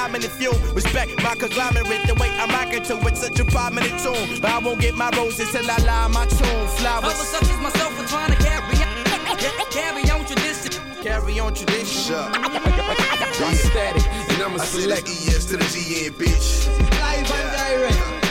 [0.07, 2.07] it the potent diamond if you respect my conglomerate.
[2.07, 4.41] The way I'm rocking to it, such a prominent tune.
[4.41, 6.67] But I won't get my roses till I lie my tune.
[6.79, 7.05] Flowers.
[7.05, 9.05] Others such as myself are trying to carry on,
[9.71, 10.73] carry on tradition.
[11.03, 12.15] Carry on tradition.
[12.15, 16.67] I'm static, and I'm a select ES to the GN, bitch.
[17.01, 18.23] Live and direct.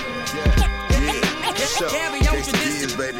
[1.57, 3.17] So, Carry on gangsta years, baby.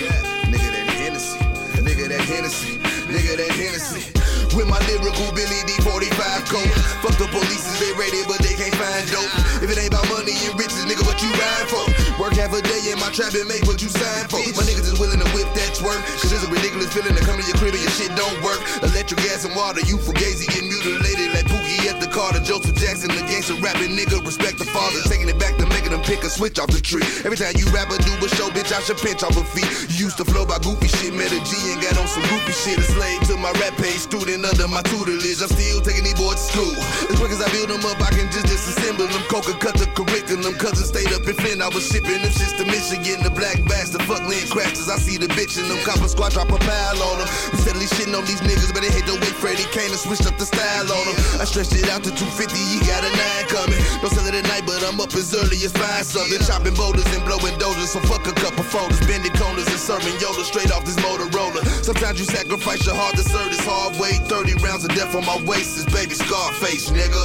[0.00, 1.38] Yeah, nigga that Hennessy,
[1.82, 4.13] nigga that Hennessy, nigga that Hennessy.
[4.54, 6.70] With my lyrical Billy D45 coat.
[7.02, 9.26] Fuck the police, they ready, but they can't find dope.
[9.58, 11.82] If it ain't about money and riches, nigga, what you ride for?
[12.22, 14.38] Work half a day in my trap and make what you sign for.
[14.54, 15.98] My niggas is willing to whip that twerk.
[16.22, 18.62] Cause it's a ridiculous feeling to come to your crib and your shit don't work.
[18.86, 22.40] Electric gas and water, you fugazi get mutilated like Pookie at the Carter.
[22.44, 25.00] Joseph Jackson, the gangster rapping nigga, respect the father.
[25.08, 27.04] Taking it back to making them pick a switch off the tree.
[27.24, 29.68] Every time you rap or do a show, bitch, I should pinch off a feet.
[29.96, 32.52] You used to flow by goofy shit, met a G and got on some goofy
[32.52, 32.78] shit.
[32.78, 35.40] A slave to my rap page, student under my tutelage.
[35.40, 36.74] I'm still taking these boys to school.
[37.08, 39.24] As quick as I build them up, I can just disassemble them.
[39.32, 40.54] Coca cut the curriculum.
[40.60, 43.24] Cousins stayed up in Flint, I was shipping them shits to Michigan.
[43.24, 44.92] The black bastard, fuck land crashes.
[44.92, 45.80] I see the bitch in them.
[45.88, 47.28] Copper squad drop a pile on them.
[47.52, 50.28] We steadily shitting on these niggas, but they hate the way Freddie came and switched
[50.28, 51.16] up the style on them.
[51.40, 53.78] I stretched it out to 250, he got a nine coming.
[54.02, 56.42] Don't sell it at night, but I'm up as early as five something.
[56.42, 58.98] Chopping boulders and blowing dozers, so fuck a couple folders.
[59.06, 61.62] Bending corners and serving Yoda straight off this Motorola.
[61.86, 64.18] Sometimes you sacrifice your heart to serve this hard way.
[64.26, 67.22] 30 rounds of death on my waist is baby Scarface, nigga.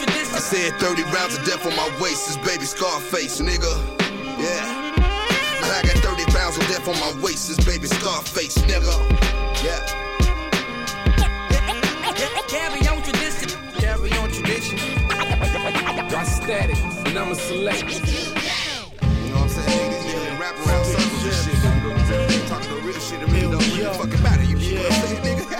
[0.00, 0.32] Tradition.
[0.32, 3.68] I said 30 rounds of death on my waist is baby Scarface, nigga.
[4.40, 4.96] Yeah.
[5.68, 8.96] I got 30 rounds of death on my waist is baby Scarface, nigga.
[9.60, 9.99] Yeah.
[16.50, 17.84] Static, and I'm a select.
[17.84, 17.94] You
[19.30, 19.70] know what I'm saying?
[19.70, 21.54] Niggas usually rap around circles and shit.
[21.54, 22.46] You know what I'm saying?
[22.48, 24.42] Talk the real shit and really don't really fucking matter.
[24.42, 25.46] You get what I'm saying, nigga?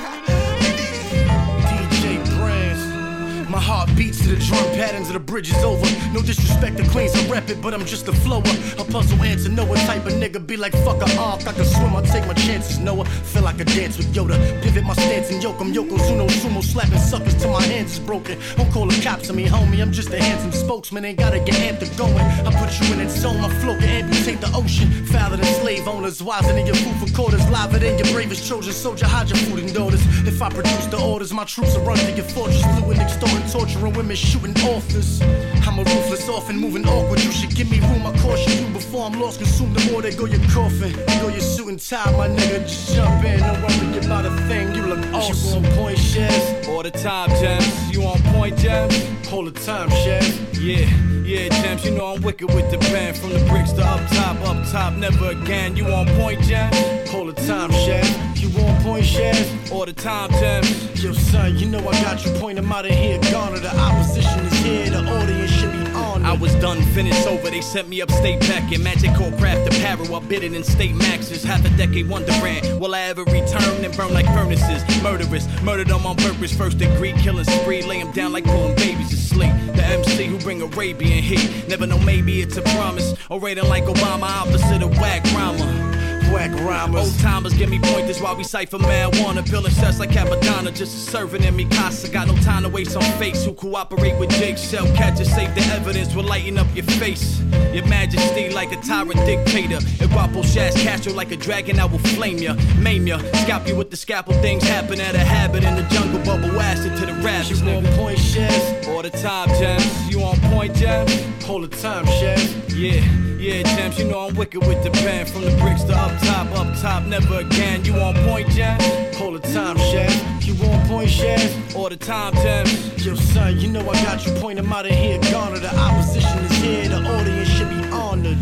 [1.70, 2.03] DJ
[2.36, 3.49] Brands.
[3.49, 4.70] My heart beats to the drum
[5.01, 5.87] patterns of the bridge is over.
[6.13, 8.43] No disrespect to Queens, I rep it, but I'm just a flower.
[8.79, 11.47] A puzzle answer, know what type of nigga be like fuck a arc.
[11.47, 13.05] I can swim, I take my chances, Noah.
[13.05, 14.37] Feel like a dance with Yoda.
[14.63, 15.73] Pivot my stance and yoke 'em.
[15.73, 18.39] Yokozuna sumo slapping suckers till my hands is broken.
[18.57, 19.81] Don't call the cops on me, homie.
[19.81, 21.05] I'm just a handsome spokesman.
[21.05, 22.25] Ain't gotta get amped going.
[22.47, 24.89] I put you in that zone, my flow can amputate the ocean.
[25.07, 28.73] Fouler than slave owners, wiser than your food for quarters, liver than your bravest Trojan
[28.73, 29.07] soldier.
[29.07, 30.03] Hide your food and daughters.
[30.27, 32.63] If I produce the orders, my troops will run to your fortress.
[32.77, 34.55] Fluid, extorting, torturing women, shooting
[34.91, 35.20] authors.
[35.66, 37.22] I'm a ruthless orphan, moving awkward.
[37.22, 38.07] You should give me room.
[38.07, 39.38] I caution you before I'm lost.
[39.38, 40.93] Consume the more they go your coffin.
[41.20, 42.61] Go your suit and tie, my nigga.
[42.62, 43.41] Just jump in.
[43.41, 44.74] Don't worry about a thing.
[44.74, 45.64] You look awesome.
[45.64, 46.68] You on point, chef.
[46.68, 47.91] All the time, Gems.
[47.93, 48.95] You on point, Gems?
[49.32, 50.24] All the time, chef.
[50.59, 50.86] Yeah,
[51.24, 51.84] yeah, Gems.
[51.84, 53.14] You know I'm wicked with the pen.
[53.14, 55.76] From the bricks to up top, up top, never again.
[55.76, 56.76] You on point, Gems?
[57.14, 58.07] All the time, chef.
[58.36, 59.72] You on point, chef.
[59.72, 61.03] All the time, Gems.
[61.03, 62.30] Yo, son, you know I got you.
[62.32, 63.61] Point Point 'em out of here, Garner.
[63.61, 64.91] The opposition here.
[64.91, 66.25] The audience should be on.
[66.25, 67.51] I was done, finished over.
[67.51, 71.43] They sent me upstate back in Magic Core Craft apparel while bidding in state maxes.
[71.43, 74.83] Half a decade wondering, will I ever return and burn like furnaces?
[75.03, 76.53] Murderous, murdered them on purpose.
[76.57, 79.53] First degree killing spree, lay 'em down like pulling babies to sleep.
[79.75, 81.68] The MC who bring Arabian heat.
[81.68, 83.14] Never know, maybe it's a promise.
[83.29, 85.89] Or rating like Obama, opposite of whack rhymer.
[86.33, 87.01] Whack rhymers.
[87.01, 89.45] Old timers give me pointers while we cipher marijuana.
[89.49, 92.09] Peeling shots like Cappadonna, just serving in me casa.
[92.09, 94.87] Got no time to waste on fakes who cooperate with Jake Shell.
[94.95, 97.41] Catch save the evidence, will lighten up your face.
[97.72, 99.76] Your majesty like a tyrant dictator.
[99.76, 103.18] If Guapo Shaz Castro like a dragon, I will flame ya, maim ya.
[103.43, 106.20] Scalp you with the scalpel, things happen at a habit in the jungle.
[106.20, 107.51] Bubble acid to the raps.
[107.51, 108.89] You on point, chef.
[108.89, 110.11] All the time, Gems.
[110.11, 111.12] You on point, Gems?
[111.49, 112.70] All the time, chef.
[112.81, 113.05] Yeah,
[113.37, 113.99] yeah, Gems.
[113.99, 115.26] You know I'm wicked with the pen.
[115.26, 117.85] From the bricks to up top, up top, never again.
[117.85, 119.20] You on point, Gems?
[119.20, 120.11] All the time, chef.
[120.47, 121.76] You on point, chef.
[121.76, 123.05] All the time, Gems.
[123.05, 124.33] Yo, son, you know I got you.
[124.41, 125.59] Point 'em out of here, Garner.
[125.59, 126.89] The opposition is here.
[126.89, 128.39] The audience should be honored.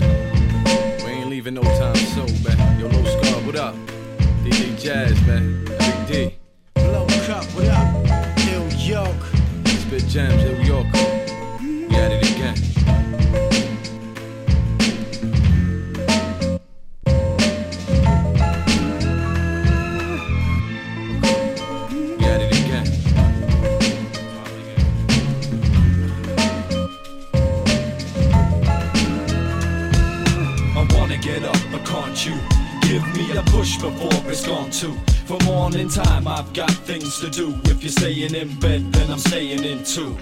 [1.03, 2.79] We ain't leaving no time soon, man.
[2.79, 3.75] Yo, Low Scar, what up?
[4.45, 5.65] DJ Jazz, man.
[5.65, 6.39] Big D.
[6.75, 7.93] Blow cup, what up?
[8.47, 9.17] New York.
[9.67, 11.18] Spit Jams, New York.
[34.79, 34.95] Too.
[35.27, 37.59] For morning time, I've got things to do.
[37.65, 40.17] If you're staying in bed, then I'm staying in too.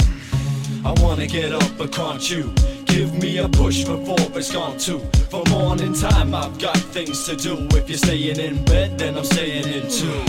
[0.83, 2.53] I wanna get up, but can't you?
[2.87, 5.01] Give me a push before it's gone too.
[5.31, 7.69] For morning time, I've got things to do.
[7.77, 10.25] If you're staying in bed, then I'm staying in too.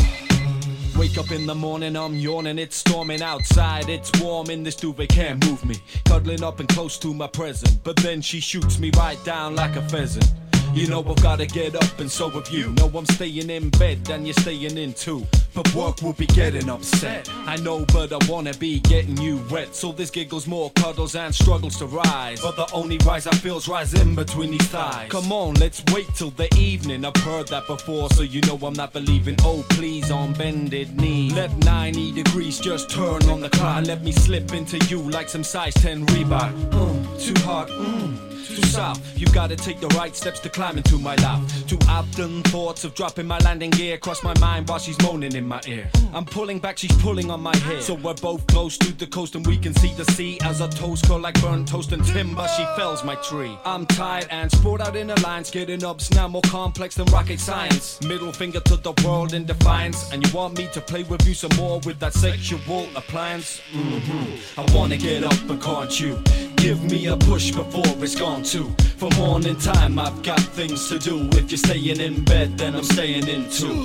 [0.98, 5.10] Wake up in the morning, I'm yawning, it's storming outside, it's warm in this duvet,
[5.10, 5.76] can't move me.
[6.06, 9.76] Cuddling up and close to my present, but then she shoots me right down like
[9.76, 10.28] a pheasant.
[10.74, 12.72] You know I've gotta get up and so have you.
[12.74, 15.26] Know I'm staying in bed and you're staying in too.
[15.54, 17.30] But work will be getting upset.
[17.48, 19.76] I know, but I wanna be getting you wet.
[19.76, 22.42] So this giggles more cuddles and struggles to rise.
[22.42, 25.10] But the only rise I feel's rising between these thighs.
[25.10, 27.06] Come on, let's wait till the evening.
[27.06, 29.36] I've heard that before, so you know I'm not believing.
[29.44, 31.32] Oh, please, on bended knee.
[31.32, 33.86] Let 90 degrees just turn on the clock.
[33.86, 36.52] Let me slip into you like some size 10 Reebok.
[36.70, 39.18] Mm, too hard, mm too soft.
[39.18, 41.68] You gotta take the right steps to climb into my life.
[41.68, 45.48] Too often thoughts of dropping my landing gear cross my mind while she's moaning in
[45.48, 45.90] my ear.
[46.14, 47.82] I'm pulling back, she's pulling on my hair.
[47.82, 50.70] So we're both close to the coast and we can see the sea as our
[50.70, 52.48] toes curl like burnt toast and timber.
[52.56, 53.58] She fells my tree.
[53.66, 57.40] I'm tired and sprawled out in a line, getting ups now more complex than rocket
[57.40, 58.02] science.
[58.02, 60.12] Middle finger to the world in defiance.
[60.12, 63.62] And you want me to play with you some more with that sexual appliance?
[63.72, 64.60] Mm-hmm.
[64.60, 66.18] I wanna get up, but can't you?
[66.58, 68.70] Give me a push before it's gone too.
[68.98, 71.30] For morning time, I've got things to do.
[71.34, 73.84] If you're staying in bed, then I'm staying in too.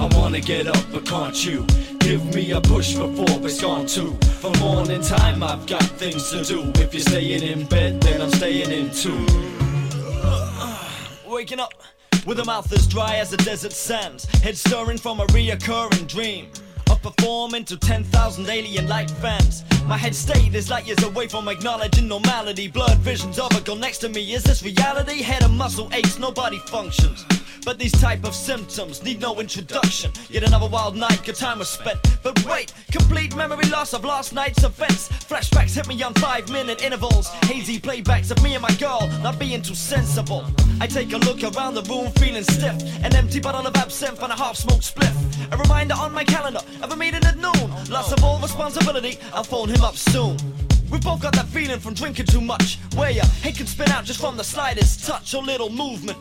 [0.00, 1.66] I wanna get up, but can't you?
[1.98, 4.16] Give me a push before it's gone too.
[4.40, 6.70] For morning time, I've got things to do.
[6.76, 9.26] If you're staying in bed, then I'm staying in too.
[11.26, 11.74] Waking up
[12.26, 16.48] with a mouth as dry as the desert sands, head stirring from a reoccurring dream.
[17.02, 19.64] Performing to 10,000 alien light fans.
[19.86, 22.68] My head state is light years away from acknowledging normality.
[22.68, 24.34] Blood visions of a girl next to me.
[24.34, 25.22] Is this reality?
[25.22, 27.24] Head and muscle aches, nobody functions.
[27.64, 30.10] But these type of symptoms need no introduction.
[30.28, 31.98] Yet another wild night, good time was spent.
[32.22, 35.08] But wait, complete memory loss of last night's events.
[35.08, 37.28] Flashbacks hit me on five minute intervals.
[37.44, 40.44] Hazy playbacks of me and my girl not being too sensible.
[40.80, 42.80] I take a look around the room feeling stiff.
[43.04, 45.52] An empty bottle of absinthe and a half smoked spliff.
[45.52, 47.70] A reminder on my calendar of a meeting at noon.
[47.88, 50.36] Lots of all responsibility, I'll phone him up soon.
[50.90, 52.78] We both got that feeling from drinking too much.
[52.94, 56.18] Where your head can spin out just from the slightest touch or little movement.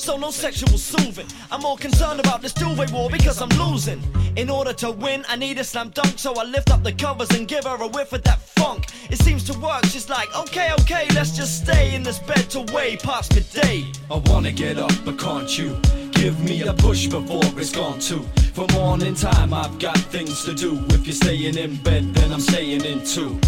[0.00, 1.26] So no sexual soothing.
[1.50, 4.02] I'm more concerned about this duvet war because I'm losing.
[4.36, 6.18] In order to win, I need a slam dunk.
[6.18, 8.86] So I lift up the covers and give her a whiff of that funk.
[9.10, 9.84] It seems to work.
[9.86, 13.84] She's like, okay, okay, let's just stay in this bed till way past midday.
[14.10, 15.78] I wanna get up, but can't you?
[16.12, 18.22] Give me a push before it's gone too.
[18.52, 20.84] For morning time, I've got things to do.
[20.90, 23.40] If you're staying in bed, then I'm staying in too.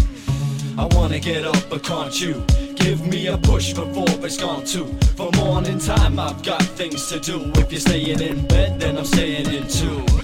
[0.77, 2.43] I wanna get up, but can't you?
[2.75, 4.85] Give me a push before it's gone too.
[5.15, 7.51] For morning time, I've got things to do.
[7.55, 10.22] If you're staying in bed, then I'm staying in too.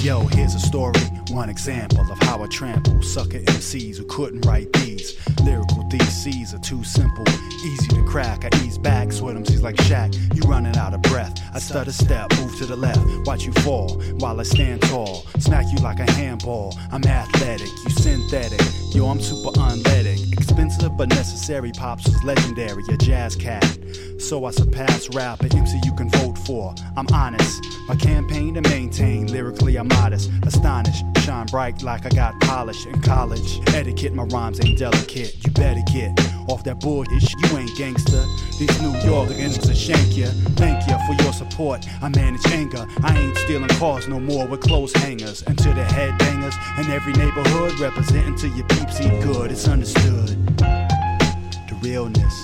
[0.00, 4.72] Yo, here's a story, one example of how I trample sucker MCs who couldn't write
[4.74, 5.18] these.
[5.42, 7.24] Lyrical theses are too simple,
[7.64, 8.44] easy to crack.
[8.44, 10.14] I ease back, sweat MCs like Shaq.
[10.36, 11.42] You running out of breath.
[11.52, 15.26] I stutter step, move to the left, watch you fall while I stand tall.
[15.40, 16.76] Smack you like a handball.
[16.92, 18.60] I'm athletic, you synthetic.
[18.94, 20.17] Yo, I'm super unleaded.
[20.58, 21.70] Expensive but necessary.
[21.70, 23.78] Pops was legendary, a jazz cat.
[24.18, 26.74] So I surpass rap, an MC you can vote for.
[26.96, 27.64] I'm honest.
[27.86, 33.02] My campaign to maintain, lyrically I'm modest, astonished, shine bright like I got polish in
[33.02, 33.60] college.
[33.74, 35.36] Etiquette, my rhymes ain't delicate.
[35.44, 36.18] You better get
[36.48, 37.34] off that bullshit.
[37.42, 38.24] You ain't gangster.
[38.58, 40.28] These New Yorkers will shank ya.
[40.56, 41.86] Thank ya for your support.
[42.00, 42.86] I manage anger.
[43.02, 45.42] I ain't stealing cars no more with clothes hangers.
[45.42, 49.52] And to the headbangers in every neighborhood, representing to your peeps eat good.
[49.52, 50.28] It's understood.
[50.56, 52.36] The realness.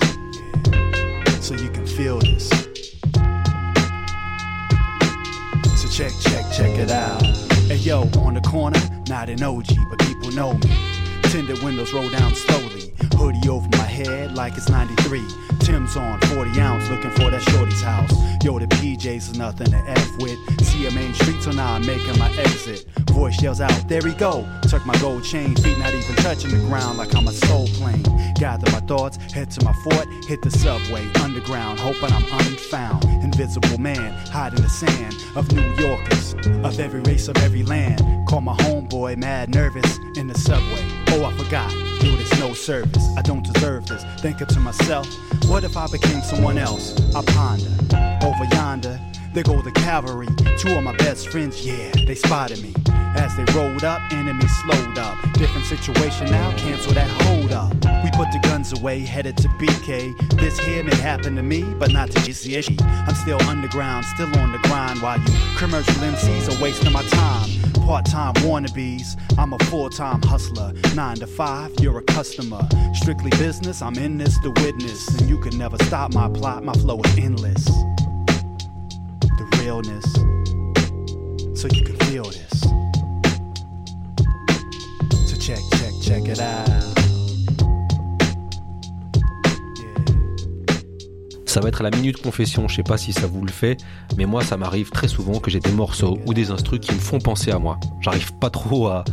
[1.41, 2.51] So you can feel this.
[5.81, 7.34] So check, check, check it out.
[7.75, 10.94] Hey yo, on the corner, not an OG, but people know me.
[11.35, 12.95] Tinted windows roll down slowly.
[13.17, 15.21] Hoodie over my head like it's 93.
[15.59, 18.13] Tim's on 40 ounce, looking for that shorty's house.
[18.45, 20.39] Yo, the PJs is nothing to F with.
[20.65, 22.87] See a main street, so now I'm making my exit.
[23.11, 24.47] Voice yells out, there he go.
[24.69, 28.05] Tuck my gold chain, feet not even touching the ground like I'm a soul plane.
[28.37, 33.03] Gather my thoughts, head to my fort, hit the subway, underground, hoping I'm unfound.
[33.25, 38.01] Invisible man, hide in the sand of New Yorkers, of every race, of every land.
[38.29, 40.85] Call my homeboy, mad nervous, in the subway.
[41.09, 41.71] Oh, I forgot,
[42.01, 43.09] do this no service.
[43.17, 44.05] I don't deserve this.
[44.21, 45.07] Thinking to myself,
[45.49, 46.95] what if I became someone else?
[47.15, 47.71] I ponder.
[48.27, 49.01] Over yonder,
[49.33, 50.29] there go the cavalry.
[50.59, 52.75] Two of my best friends, yeah, they spotted me.
[53.17, 55.17] As they rolled up, enemies slowed up.
[55.33, 57.73] Different situation now, cancel that hold up.
[58.05, 60.39] We put the guns away, headed to BK.
[60.39, 62.83] This here may happen to me, but not to GCH.
[63.09, 67.64] I'm still underground, still on the grind, while you commercial MCs are wasting my time.
[67.85, 70.73] Part time wannabes, I'm a full time hustler.
[70.95, 72.67] Nine to five, you're a customer.
[72.95, 75.07] Strictly business, I'm in this to witness.
[75.21, 77.65] And you can never stop my plot, my flow is endless.
[79.21, 80.05] The realness,
[81.61, 82.61] so you can feel this.
[85.29, 86.94] So check, check, check it out.
[91.55, 93.77] Ça va être la minute confession, je sais pas si ça vous le fait,
[94.17, 96.99] mais moi ça m'arrive très souvent que j'ai des morceaux ou des instrus qui me
[96.99, 97.79] font penser à moi.
[98.01, 99.05] J'arrive pas trop à,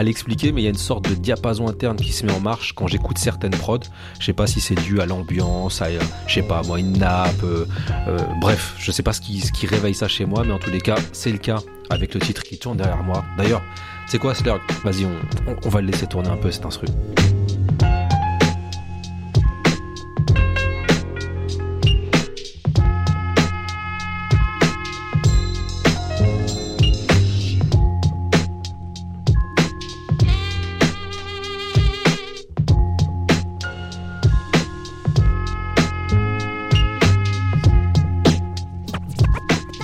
[0.00, 2.72] l'expliquer, mais il y a une sorte de diapason interne qui se met en marche
[2.72, 3.80] quand j'écoute certaines prods.
[4.20, 6.96] Je sais pas si c'est dû à l'ambiance, à, euh, je sais pas moi, une
[6.98, 7.66] nappe, euh,
[8.06, 10.80] euh, bref, je sais pas ce qui, réveille ça chez moi, mais en tous les
[10.80, 11.58] cas, c'est le cas
[11.90, 13.24] avec le titre qui tourne derrière moi.
[13.36, 13.62] D'ailleurs,
[14.06, 14.60] c'est quoi Slurg?
[14.84, 15.04] Vas-y,
[15.64, 16.86] on va le laisser tourner un peu cet instru.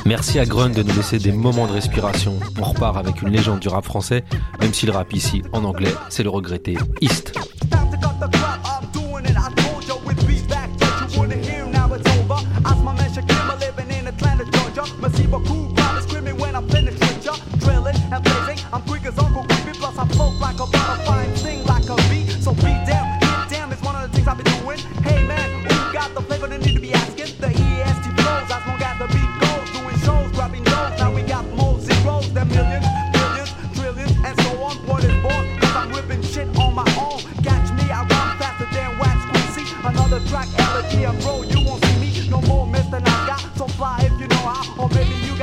[0.06, 2.38] Merci à Grunt de nous laisser des moments de respiration.
[2.60, 4.22] On repart avec une légende du rap français,
[4.60, 7.32] même si le rap ici, en anglais, c'est le regretté East.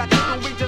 [0.07, 0.60] got to do it.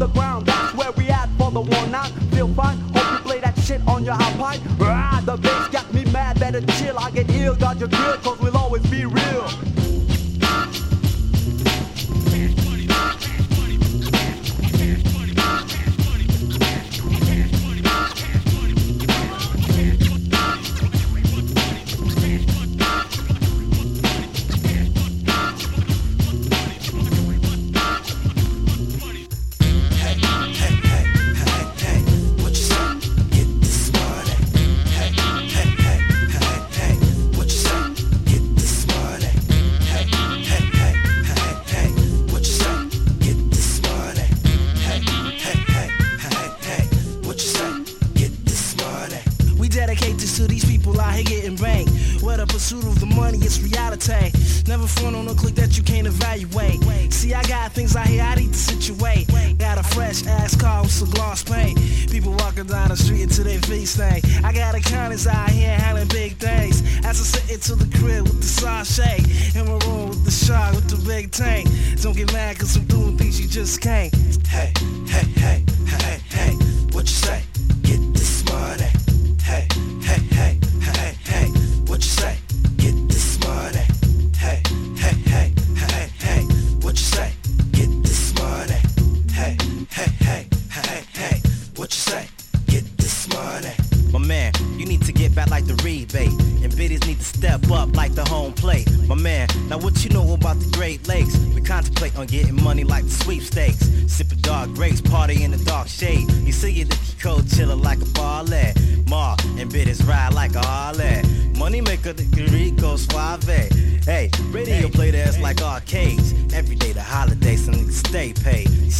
[0.00, 2.10] That's where we at for the one night.
[2.32, 4.60] Feel fine, hope you play that shit on your iPod.
[4.80, 6.98] Ah, the bass got me mad, better chill.
[6.98, 8.16] I get ill, got your grill,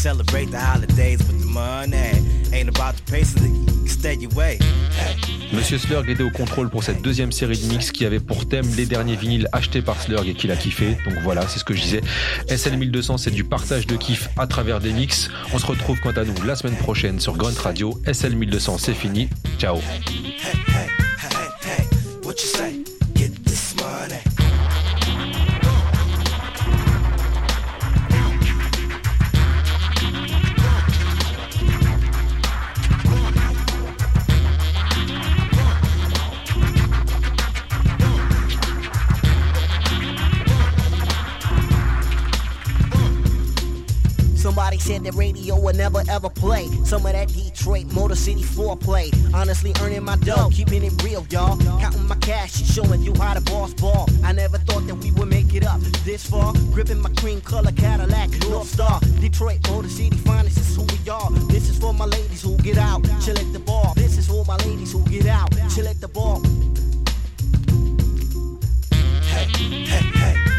[0.00, 2.24] celebrate the holidays with the money.
[2.54, 3.22] Ain't about so
[3.86, 4.16] stay.
[5.52, 8.66] Monsieur Slurg était au contrôle pour cette deuxième série de mix qui avait pour thème
[8.76, 10.96] les derniers vinyles achetés par Slurg et qu'il a kiffé.
[11.04, 12.00] Donc voilà, c'est ce que je disais.
[12.48, 15.28] SL 1200, c'est du partage de kiff à travers des mix.
[15.52, 18.00] On se retrouve quant à nous la semaine prochaine sur Grunt Radio.
[18.10, 19.28] SL 1200, c'est fini.
[19.58, 19.80] Ciao.
[22.24, 22.89] What you say?
[45.10, 46.66] the radio will never ever play.
[46.84, 49.10] Some of that Detroit Motor City foreplay.
[49.34, 51.56] Honestly earning my dough, keeping it real, y'all.
[51.80, 54.08] Counting my cash, showing you how to boss ball.
[54.24, 56.52] I never thought that we would make it up this far.
[56.72, 59.00] Gripping my cream color Cadillac, North Star.
[59.20, 61.30] Detroit Motor City finest is who we are.
[61.48, 63.94] This is for my ladies who get out, chill at the bar.
[63.94, 66.40] This is for my ladies who get out, chill at the bar.
[69.22, 70.49] Hey, hey, hey.